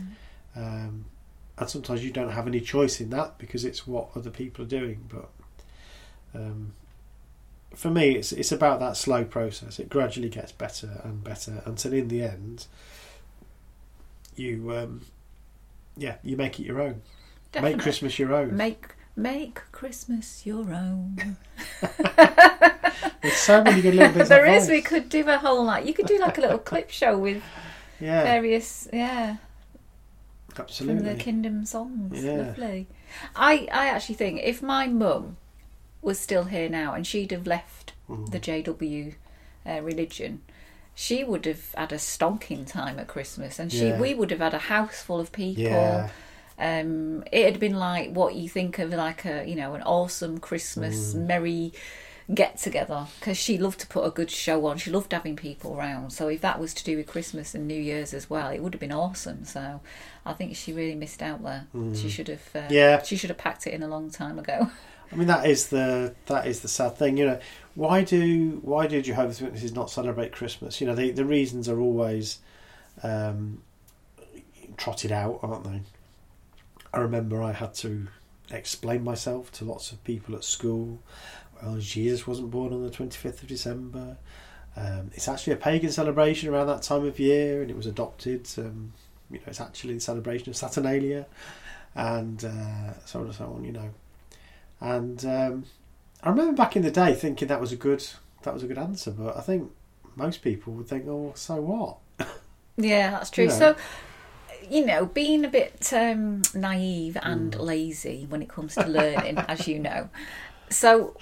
[0.55, 1.05] Um,
[1.57, 4.67] and sometimes you don't have any choice in that because it's what other people are
[4.67, 5.09] doing.
[5.09, 5.29] But
[6.35, 6.73] um,
[7.73, 9.79] for me, it's it's about that slow process.
[9.79, 12.67] It gradually gets better and better until in the end,
[14.35, 15.01] you um,
[15.95, 17.01] yeah you make it your own.
[17.51, 17.75] Definitely.
[17.77, 18.57] Make Christmas your own.
[18.57, 21.37] Make make Christmas your own.
[23.21, 24.29] There's so many good little bits.
[24.33, 24.69] there of is.
[24.69, 27.41] We could do a whole like you could do like a little clip show with
[27.99, 29.37] yeah, various yeah
[30.57, 30.97] absolutely.
[30.97, 32.23] from the Kingdom songs.
[32.23, 32.33] Yeah.
[32.33, 32.87] Lovely.
[33.35, 35.37] I I actually think if my mum
[36.01, 38.31] was still here now and she'd have left Mm.
[38.31, 39.15] the JW
[39.65, 40.41] uh, religion.
[40.93, 43.99] She would have had a stonking time at Christmas, and she Yeah.
[43.99, 45.63] we would have had a house full of people.
[45.63, 46.09] Yeah.
[46.59, 50.37] Um, it had been like what you think of like a you know an awesome
[50.39, 51.27] Christmas Mm.
[51.27, 51.73] merry
[52.33, 54.77] get together because she loved to put a good show on.
[54.77, 56.11] She loved having people around.
[56.11, 58.73] So if that was to do with Christmas and New Year's as well, it would
[58.73, 59.43] have been awesome.
[59.45, 59.81] So
[60.25, 61.67] I think she really missed out there.
[61.93, 62.41] She should have.
[62.55, 62.71] Uh, Mm.
[62.71, 63.01] Yeah.
[63.03, 64.69] She should have packed it in a long time ago.
[65.11, 67.17] I mean that is the that is the sad thing.
[67.17, 67.39] You know,
[67.75, 70.79] why do why do Jehovah's Witnesses not celebrate Christmas?
[70.81, 72.39] You know, the the reasons are always
[73.03, 73.61] um,
[74.77, 75.81] trotted out, aren't they?
[76.93, 78.07] I remember I had to
[78.51, 80.99] explain myself to lots of people at school.
[81.61, 84.17] Well, Jesus wasn't born on the twenty fifth of December.
[84.75, 88.47] Um, it's actually a pagan celebration around that time of year, and it was adopted.
[88.57, 88.93] Um,
[89.29, 91.25] you know, it's actually the celebration of Saturnalia,
[91.95, 93.63] and uh, so on and so on.
[93.63, 93.89] You know,
[94.81, 95.65] and um,
[96.23, 98.05] I remember back in the day thinking that was a good
[98.43, 99.71] that was a good answer, but I think
[100.15, 101.97] most people would think, "Oh, so what?"
[102.75, 103.43] Yeah, that's true.
[103.43, 103.57] You know.
[103.59, 103.75] So,
[104.67, 107.59] you know, being a bit um, naive and Mm.
[107.61, 110.09] lazy when it comes to learning, as you know.
[110.71, 111.15] So,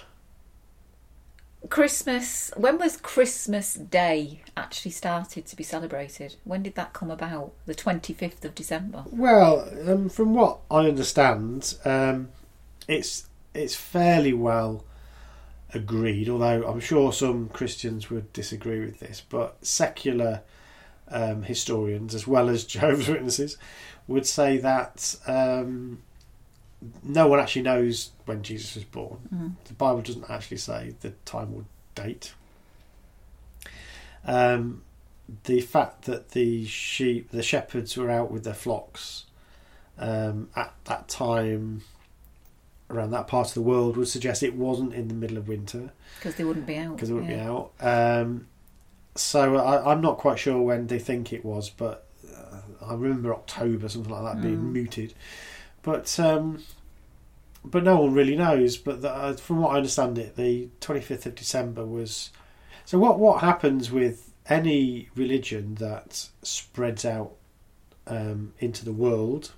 [1.69, 2.51] Christmas.
[2.57, 6.35] When was Christmas Day actually started to be celebrated?
[6.43, 7.53] When did that come about?
[7.65, 9.05] The twenty fifth of December.
[9.11, 12.29] Well, um, from what I understand, um,
[12.87, 14.83] it's it's fairly well
[15.73, 16.29] agreed.
[16.29, 20.41] Although I'm sure some Christians would disagree with this, but secular
[21.09, 23.57] um, historians, as well as Jehovah's Witnesses,
[24.07, 26.01] would say that um,
[27.03, 29.17] no one actually knows when Jesus was born.
[29.33, 29.53] Mm.
[29.65, 31.65] The Bible doesn't actually say the time or
[31.95, 32.33] date.
[34.25, 34.83] Um,
[35.43, 39.25] the fact that the sheep, the shepherds were out with their flocks
[39.97, 41.83] um, at that time
[42.89, 45.91] around that part of the world would suggest it wasn't in the middle of winter
[46.19, 46.95] Because they wouldn't be out.
[46.95, 47.43] because it wouldn't yeah.
[47.45, 47.71] be out.
[47.79, 48.47] Um,
[49.15, 53.33] so I, I'm not quite sure when they think it was, but uh, I remember
[53.33, 54.73] October, something like that, being Mm.
[55.83, 56.63] But um,
[57.63, 58.77] but no one really knows.
[58.77, 62.31] But the, uh, from what I understand, it the 25th of December was.
[62.85, 67.33] So what what happens with any religion that spreads out
[68.07, 69.51] um, into the world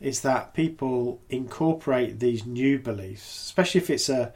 [0.00, 4.32] is that people incorporate these new beliefs, especially if it's a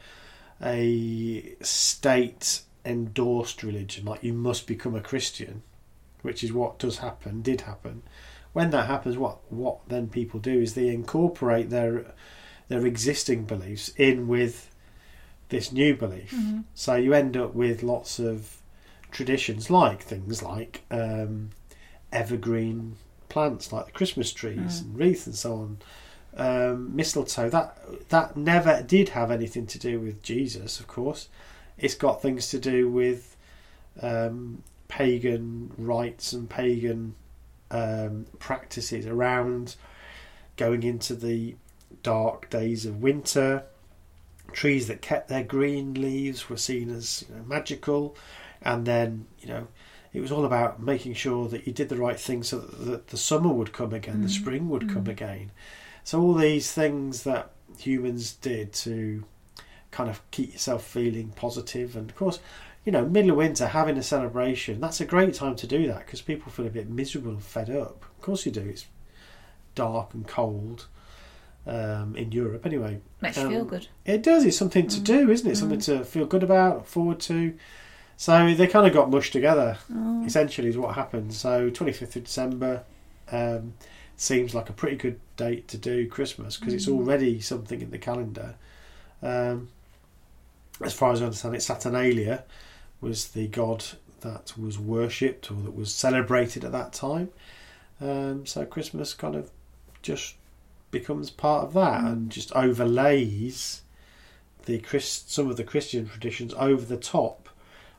[0.63, 5.63] a state endorsed religion, like you must become a Christian,
[6.21, 8.03] which is what does happen, did happen.
[8.53, 12.13] When that happens, what what then people do is they incorporate their
[12.67, 14.69] their existing beliefs in with
[15.49, 16.31] this new belief.
[16.33, 16.63] Mhm.
[16.73, 18.61] So you end up with lots of
[19.11, 21.49] traditions, like things like um,
[22.11, 22.95] evergreen
[23.29, 24.81] plants, like the Christmas trees Mm.
[24.81, 25.77] and wreaths and so on.
[26.33, 27.77] Um, mistletoe that
[28.09, 31.27] that never did have anything to do with Jesus, of course.
[31.77, 33.35] It's got things to do with
[34.01, 37.15] um, pagan rites and pagan
[37.71, 39.75] um, practices around
[40.57, 41.55] going into the
[42.03, 43.63] dark days of winter.
[44.51, 48.15] Trees that kept their green leaves were seen as you know, magical,
[48.61, 49.67] and then you know
[50.13, 53.01] it was all about making sure that you did the right thing so that the,
[53.07, 54.41] the summer would come again, the Mm.
[54.41, 55.11] spring would come Mm.
[55.11, 55.51] again.
[56.03, 59.23] So all these things that humans did to
[59.91, 62.39] kind of keep yourself feeling positive, and of course,
[62.85, 65.99] you know, middle of winter having a celebration that's a great time to do that
[66.05, 68.03] because people feel a bit miserable and fed up.
[68.17, 68.61] Of course, you do.
[68.61, 68.85] It's
[69.75, 70.87] dark and cold
[71.67, 72.99] um, in Europe, anyway.
[73.21, 73.87] Makes you feel Um, good.
[74.05, 74.43] It does.
[74.45, 75.03] It's something to Mm.
[75.03, 75.55] do, isn't it?
[75.57, 77.53] Something to feel good about, look forward to.
[78.17, 79.77] So they kind of got mushed together.
[79.93, 80.25] Oh.
[80.25, 81.33] Essentially, is what happened.
[81.33, 82.83] So twenty fifth of December
[83.31, 83.73] um,
[84.17, 86.93] seems like a pretty good date to do Christmas because it's Mm.
[86.97, 88.55] already something in the calendar.
[89.23, 89.69] Um,
[90.83, 92.43] as far as I understand it, Saturnalia
[93.01, 93.83] was the god
[94.21, 97.29] that was worshipped or that was celebrated at that time.
[97.99, 99.49] Um, so Christmas kind of
[100.01, 100.35] just
[100.91, 103.81] becomes part of that and just overlays
[104.65, 107.49] the Christ, some of the Christian traditions over the top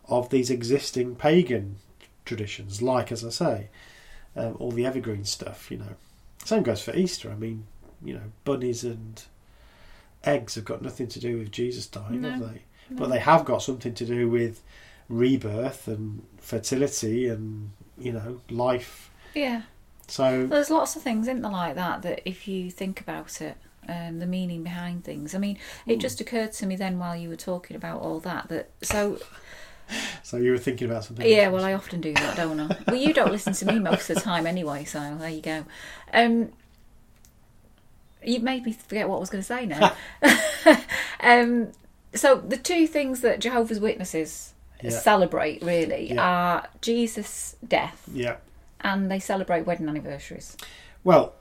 [0.08, 1.76] of these existing pagan
[2.24, 3.68] traditions, like as I say,
[4.36, 5.70] um, all the evergreen stuff.
[5.70, 5.96] You know,
[6.44, 7.30] same goes for Easter.
[7.30, 7.66] I mean,
[8.04, 9.22] you know, bunnies and
[10.24, 12.30] eggs have got nothing to do with Jesus dying, No.
[12.30, 12.62] have they?
[12.90, 12.96] No.
[12.98, 14.62] But they have got something to do with
[15.12, 19.10] rebirth and fertility and you know life.
[19.34, 19.62] Yeah.
[20.08, 23.56] So There's lots of things, isn't there, like that, that if you think about it,
[23.88, 25.34] um, the meaning behind things.
[25.34, 28.48] I mean, it just occurred to me then while you were talking about all that,
[28.48, 29.18] that, so,
[30.22, 31.26] so you were thinking about something.
[31.26, 32.76] yeah, well, I often do that, don't I?
[32.86, 35.64] well, you don't listen to me most of the time anyway, so there you go.
[36.12, 36.52] Um,
[38.22, 39.94] you've made me forget what I was going to say now.
[41.20, 41.72] um,
[42.14, 44.52] so, the two things that Jehovah's Witnesses
[44.90, 44.98] Yeah.
[44.98, 46.22] celebrate, really, Yeah.
[46.22, 48.36] are Jesus' death yeah.
[48.80, 50.56] and they celebrate wedding anniversaries.
[51.04, 51.34] Well,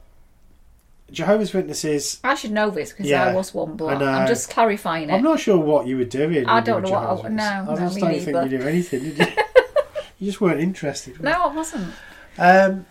[1.11, 2.19] Jehovah's Witnesses.
[2.23, 4.01] I should know this because Yeah, I was one, but.
[4.01, 5.13] I'm just clarifying it.
[5.13, 6.45] I'm not sure what you were doing.
[6.45, 9.25] I don't know what I- no, I just don't think you knew anything, did you?
[10.19, 11.19] you just weren't interested.
[11.19, 11.29] were?
[11.29, 11.93] No, I wasn't.
[12.37, 12.85] Um,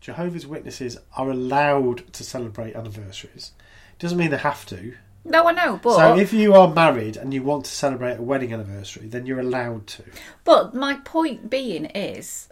[0.00, 3.52] Jehovah's Witnesses are allowed to celebrate anniversaries.
[3.92, 4.94] It doesn't mean they have to.
[5.24, 8.22] No, I know, but so if you are married and you want to celebrate a
[8.22, 10.02] wedding anniversary, then you're allowed to.
[10.44, 12.48] but my point being is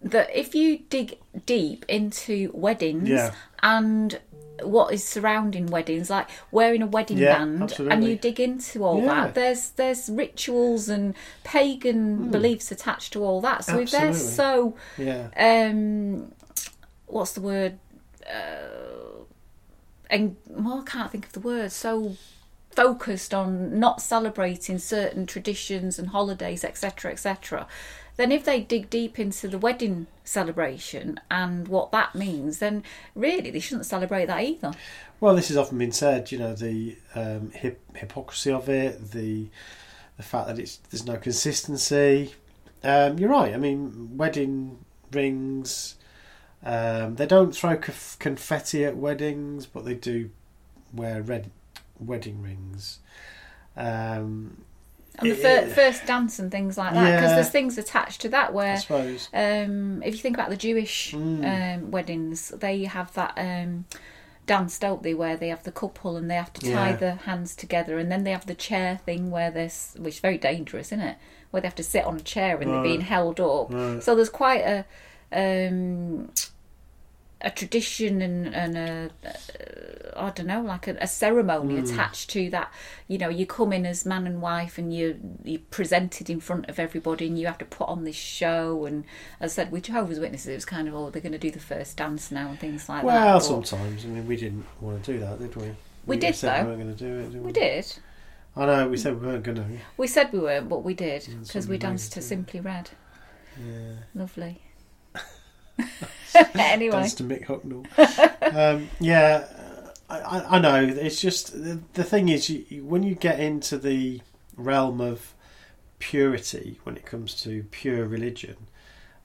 [0.00, 3.32] that if you dig deep into weddings Yeah.
[3.62, 4.18] and
[4.62, 8.10] what is surrounding weddings, like wearing a wedding Yeah, band, and absolutely.
[8.10, 9.06] you dig into all Yeah.
[9.26, 13.64] that, there's there's rituals and pagan beliefs attached to all that.
[13.66, 14.34] So if they're Absolutely.
[14.34, 15.28] so Yeah.
[15.36, 16.32] um,
[17.06, 17.78] what's the word?
[18.26, 19.05] Uh,
[20.10, 21.72] and well, I can't think of the word.
[21.72, 22.16] So
[22.70, 27.66] focused on not celebrating certain traditions and holidays, etc., etc.
[28.16, 32.82] Then, if they dig deep into the wedding celebration and what that means, then
[33.14, 34.72] really they shouldn't celebrate that either.
[35.20, 36.30] Well, this has often been said.
[36.30, 39.48] You know, the um, hip- hypocrisy of it, the
[40.16, 42.34] the fact that it's there's no consistency.
[42.82, 43.52] Um, you're right.
[43.52, 44.78] I mean, wedding
[45.12, 45.96] rings.
[46.66, 50.30] Um, they don't throw conf- confetti at weddings, but they do
[50.92, 51.50] wear red
[52.00, 52.98] wedding rings.
[53.76, 54.64] Um,
[55.18, 57.34] And the fir- first dance and things like that, because Yeah.
[57.36, 59.28] there's things attached to that I where, suppose.
[59.32, 61.44] um, if you think about the Jewish Mm.
[61.76, 63.84] um, weddings, they have that um,
[64.46, 66.96] dance, don't they, where they have the couple and they have to tie Yeah.
[66.96, 70.36] the hands together, and then they have the chair thing where there's, which is very
[70.38, 71.16] dangerous, isn't it?
[71.50, 73.72] Where they have to sit on a chair and they're being held up.
[73.72, 74.02] Right.
[74.02, 74.84] So there's quite a
[75.32, 76.30] um,
[77.42, 81.84] a tradition and, and a, uh, I don't know, like a, a ceremony Hmm.
[81.84, 82.72] attached to that.
[83.08, 86.68] You know, you come in as man and wife, and you you presented in front
[86.70, 88.86] of everybody, and you have to put on this show.
[88.86, 89.04] And
[89.40, 91.50] as I said, with Jehovah's Witnesses, it was kind of oh, they're going to do
[91.50, 93.06] the first dance now and things like that.
[93.06, 94.04] Well, sometimes.
[94.04, 95.72] I mean, we didn't want to do that, did we?
[96.06, 96.70] We did, said though.
[96.70, 97.32] we weren't going to do it.
[97.32, 97.46] Did we?
[97.46, 97.98] we did.
[98.56, 98.88] I know.
[98.88, 99.66] We said we weren't going to.
[99.98, 102.22] We said we weren't, but we did Mm, because we we danced to.
[102.22, 102.90] Simply Red.
[103.62, 103.92] Yeah.
[104.14, 104.62] Lovely.
[106.54, 107.86] anyway, to Mick Hucknall.
[108.54, 109.46] um, yeah,
[110.08, 110.82] I, I, know.
[110.84, 114.20] It's just the, the thing is, you- when you get into the
[114.56, 115.34] realm of
[115.98, 118.56] purity, when it comes to pure religion,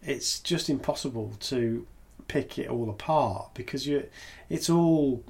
[0.02, 1.86] it's just impossible to
[2.28, 4.08] pick it all apart because you,
[4.50, 5.24] it's all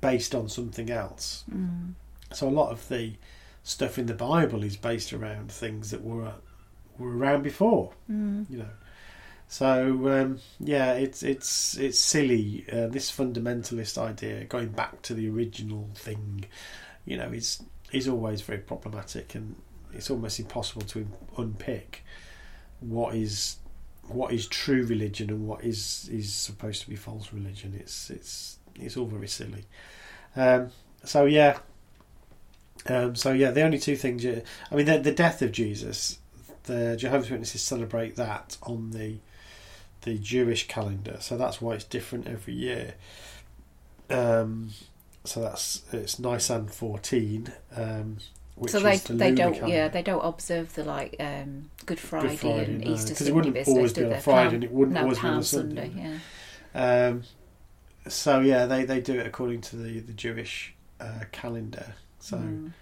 [0.00, 1.44] based on something else.
[1.52, 1.92] mm,
[2.32, 3.14] So a lot of the
[3.62, 6.32] stuff in the Bible is based around things that were
[6.98, 8.68] were around before mm, you know.
[9.48, 12.66] So um, yeah, it's it's it's silly.
[12.70, 16.44] Uh, this fundamentalist idea, going back to the original thing,
[17.06, 19.56] you know, is is always very problematic, and
[19.94, 21.06] it's almost impossible to
[21.38, 22.04] unpick
[22.80, 23.56] what is
[24.06, 27.74] what is true religion and what is is supposed to be false religion.
[27.78, 29.64] It's it's it's all very silly.
[30.36, 30.70] Um,
[31.04, 31.58] so yeah.
[32.86, 34.24] Um, so yeah, the only two things.
[34.24, 36.18] You, I mean, the, the death of Jesus
[36.68, 39.18] the Jehovah's Witnesses celebrate that on the
[40.08, 42.94] the Jewish calendar, so that's why it's different every year.
[44.10, 44.70] Um,
[45.24, 48.18] so that's it's Nisan fourteen, um,
[48.56, 49.76] which so they the they don't calendar.
[49.76, 53.20] yeah they don't observe the like um, Good Friday, Good Friday and no, Easter 'cause
[53.20, 54.20] it Sunday wouldn't business, always be on?
[54.20, 55.90] Friday, Palm- and it wouldn't no, always be on Palm a Sunday.
[56.74, 57.08] yeah.
[57.08, 57.22] Um,
[58.08, 61.94] so yeah, they, they do it according to the the Jewish uh, calendar.
[62.18, 62.38] So.
[62.38, 62.72] Mm.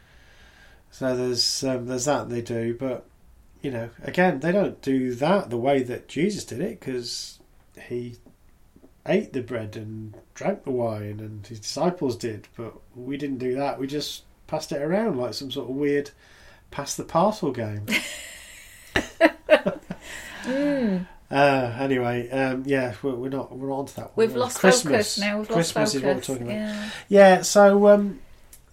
[0.88, 3.04] So there's um, there's that they do, but
[3.66, 7.40] you know, again, they don't do that the way that Jesus did it because
[7.88, 8.14] he
[9.04, 12.46] ate the bread and drank the wine, and his disciples did.
[12.56, 13.80] But we didn't do that.
[13.80, 16.12] We just passed it around like some sort of weird
[16.70, 17.86] pass the parcel game.
[20.44, 21.06] Mm.
[21.28, 24.16] Uh, anyway, um, yeah, we're, we're not we're on to that.
[24.16, 24.28] One.
[24.28, 25.16] We've lost Christmas.
[25.16, 25.38] focus now.
[25.38, 26.54] We've Christmas lost is what we're talking about.
[26.54, 26.90] Yeah.
[27.08, 28.20] Yeah, so um,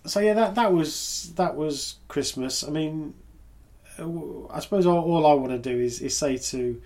[0.05, 2.63] so yeah, that that was that was Christmas.
[2.63, 3.15] I mean,
[3.97, 6.81] I suppose all, all I want to do is, is say to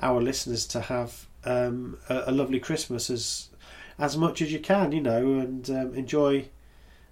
[0.00, 3.48] our listeners to have um, a, a lovely Christmas as
[3.98, 6.48] as much as you can, you know, and um, enjoy,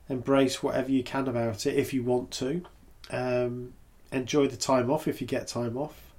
[0.09, 2.65] embrace whatever you can about it if you want to.
[3.11, 3.73] Um,
[4.13, 6.13] enjoy the time off if you get time off,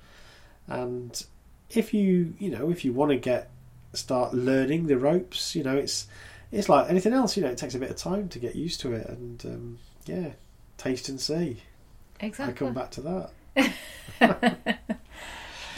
[0.67, 1.25] and
[1.69, 3.49] if you you know if you want to get
[3.93, 6.07] start learning the ropes, you know, it's
[6.51, 8.79] it's like anything else, you know, it takes a bit of time to get used
[8.81, 10.31] to it, and um, yeah,
[10.77, 11.61] taste and see.
[12.19, 12.53] Exactly.
[12.53, 13.01] I come back to
[13.55, 14.79] that.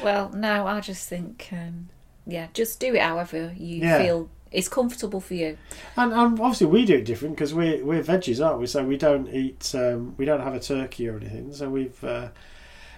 [0.04, 1.90] Well, no, I just think, um,
[2.26, 4.02] yeah, just do it however you Yeah.
[4.02, 5.58] feel is comfortable for you.
[5.98, 8.68] And um, obviously, we do it different because we're we're veggies, aren't we?
[8.68, 11.54] So we don't eat, um, we don't have a turkey or anything.
[11.54, 12.30] So we've uh,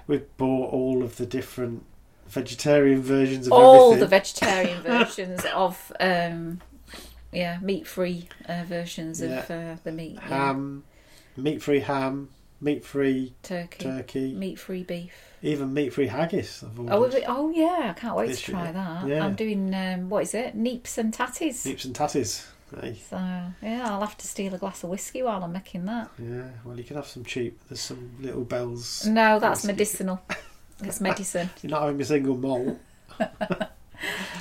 [0.07, 1.83] we've bought all of the different
[2.27, 6.61] vegetarian versions of All the vegetarian versions of, um,
[7.33, 10.13] yeah, meat-free uh, versions of uh, the meat.
[10.15, 10.27] Yeah.
[10.29, 10.83] ham,
[11.35, 12.29] meat-free ham,
[12.62, 15.12] meat-free turkey, turkey, meat-free beef.
[15.41, 16.64] even meat-free haggis.
[16.78, 18.74] Oh, it- oh yeah, I can't wait to try year.
[18.74, 19.07] that.
[19.07, 19.26] Yeah.
[19.26, 20.55] I'm doing um, what is it?
[20.57, 21.66] Neeps and tatties.
[21.66, 22.45] Neeps and tatties.
[23.09, 23.18] So
[23.62, 26.09] yeah, I'll have to steal a glass of whiskey while I'm making that.
[26.18, 27.59] Yeah, well, you can have some cheap.
[27.68, 29.05] There's some little Bell's.
[29.05, 29.68] No, that's Whiskey.
[29.74, 30.22] medicinal.
[30.82, 31.49] It's medicine.
[31.62, 32.80] You're not having a single malt.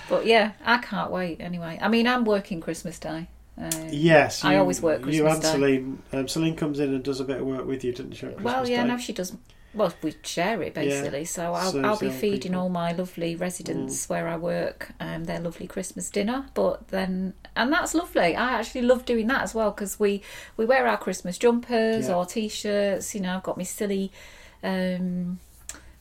[0.08, 1.40] But yeah, I can't wait.
[1.40, 3.28] Anyway, I mean, I'm working Christmas Day.
[3.60, 5.48] Um, Yes, I always work You and Day.
[5.52, 6.02] Celine.
[6.12, 8.26] Um, Celine comes in and does a bit of work with you, doesn't she?
[8.26, 8.88] on well, Christmas yeah, Day?
[8.88, 9.36] no, she does.
[9.72, 11.24] Well, we share it basically.
[11.26, 12.56] So I'll, serves I'll be feeding people.
[12.58, 12.62] Mm.
[12.62, 16.46] all my lovely residents where I work um, their lovely Christmas dinner.
[16.54, 18.34] But then, and that's lovely.
[18.34, 20.22] I actually love doing that as well because we
[20.56, 22.14] we wear our Christmas jumpers Yeah.
[22.16, 23.14] or t-shirts.
[23.14, 24.10] You know, I've got my silly
[24.64, 25.38] um,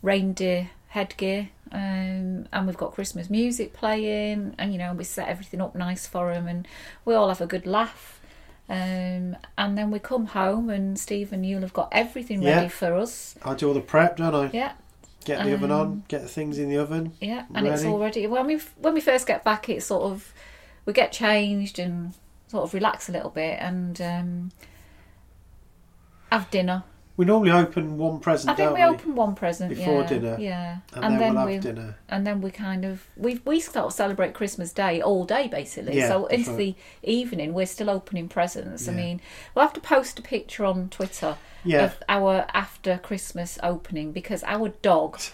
[0.02, 1.50] reindeer headgear.
[1.72, 6.08] Um, and we've got Christmas music playing, and you know we set everything up nice
[6.08, 6.68] for them, and
[7.06, 8.20] we all have a good laugh.
[8.70, 12.58] Um, and then we come home, and Stephen, you'll have got everything Yeah.
[12.58, 13.36] ready for us.
[13.44, 14.50] I do all the prep, don't I?
[14.54, 14.74] Yeah,
[15.26, 17.14] Get the oven Um, on, get the things in the oven.
[17.20, 20.34] yeah, and it's already when we when we first get back, it's sort of
[20.86, 22.14] we get changed and
[22.48, 24.52] sort of relax a little bit and um,
[26.32, 26.84] have dinner.
[27.20, 30.38] We normally open one present, I think don't we open one present Before yeah, dinner.
[30.40, 31.98] yeah, And, then, we'll we have dinner.
[32.08, 35.98] and then we kind of we we of celebrate Christmas Day all day basically.
[35.98, 36.58] Yeah, so into right.
[36.58, 38.88] the evening, we're still opening presents.
[38.88, 39.20] I mean,
[39.54, 41.84] we'll have to post a picture on Twitter Yeah.
[41.84, 45.20] of our after Christmas opening because our dog.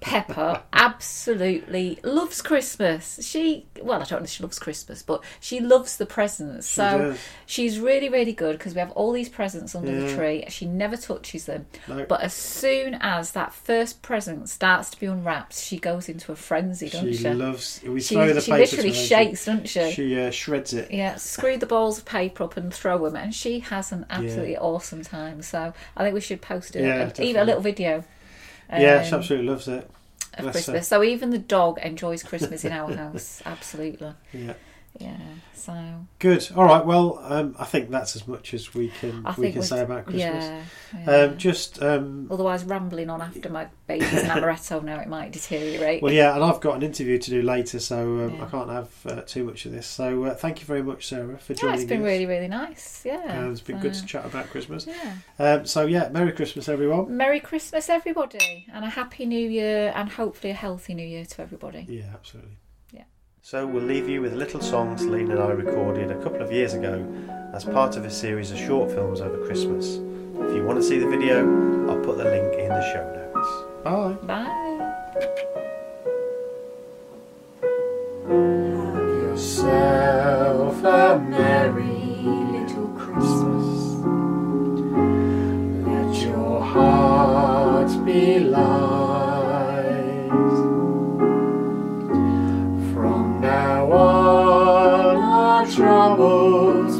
[0.00, 3.18] Pepper absolutely loves Christmas.
[3.26, 6.68] She, well, I don't know if she loves Christmas, but she loves the presents.
[6.68, 7.18] She so does.
[7.46, 10.44] she's really, really good because we have all these presents under the tree.
[10.48, 11.66] She never touches them.
[11.88, 12.04] No.
[12.06, 16.36] But as soon as that first present starts to be unwrapped, she goes into a
[16.36, 17.30] frenzy, doesn't She she?
[17.30, 17.80] loves.
[17.86, 19.90] We She, throw the she paper literally shakes, doesn't she?
[19.92, 20.90] She uh, shreds it.
[20.90, 24.56] yeah, screw the balls of paper up and throw them, and she has an absolutely
[24.56, 25.42] awesome time.
[25.42, 28.04] So I think we should post a, Yeah, even a little video.
[28.80, 29.90] Yeah, she um, absolutely loves it.
[30.38, 30.52] of.
[30.52, 30.88] Christmas.
[30.88, 33.42] So even the dog enjoys Christmas in our house.
[33.46, 34.54] Absolutely, Yeah.
[35.00, 35.16] Yeah.
[35.54, 36.46] So Good.
[36.54, 36.84] All right.
[36.84, 40.44] Well, um, I think that's as much as we can we can say about Christmas.
[40.44, 40.62] yeah.
[41.06, 41.16] yeah.
[41.16, 46.02] Um, just um, Otherwise, rambling on after my baby's an amaretto now, it might deteriorate.
[46.02, 48.44] well, yeah, and I've got an interview to do later, so um, Yeah.
[48.44, 49.86] I can't have uh, too much of this.
[49.86, 51.76] So uh, thank you very much, Sarah, for joining.
[51.76, 52.06] yeah, it's been us.
[52.06, 53.02] really, really nice.
[53.06, 54.86] Yeah, Uh, it's been good to chat about Christmas.
[54.86, 55.14] Yeah.
[55.38, 57.16] Um, so yeah, Merry Christmas, everyone.
[57.16, 61.40] Merry Christmas, everybody, and a happy New Year, and hopefully a healthy New Year to
[61.40, 61.86] everybody.
[61.88, 62.58] Yeah, absolutely.
[63.44, 63.50] Yeah.
[63.50, 66.50] So we'll leave you with a little songs Lean and I recorded a couple of
[66.50, 67.06] years ago
[67.52, 69.96] as part of a series of short films over Christmas.
[69.96, 71.40] If you want to see the video,
[71.88, 73.48] I'll put the link in the show notes.
[73.84, 74.16] Bye.
[74.26, 74.80] Bye.
[78.26, 81.93] Have yourself a merry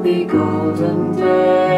[0.00, 1.69] happy golden days.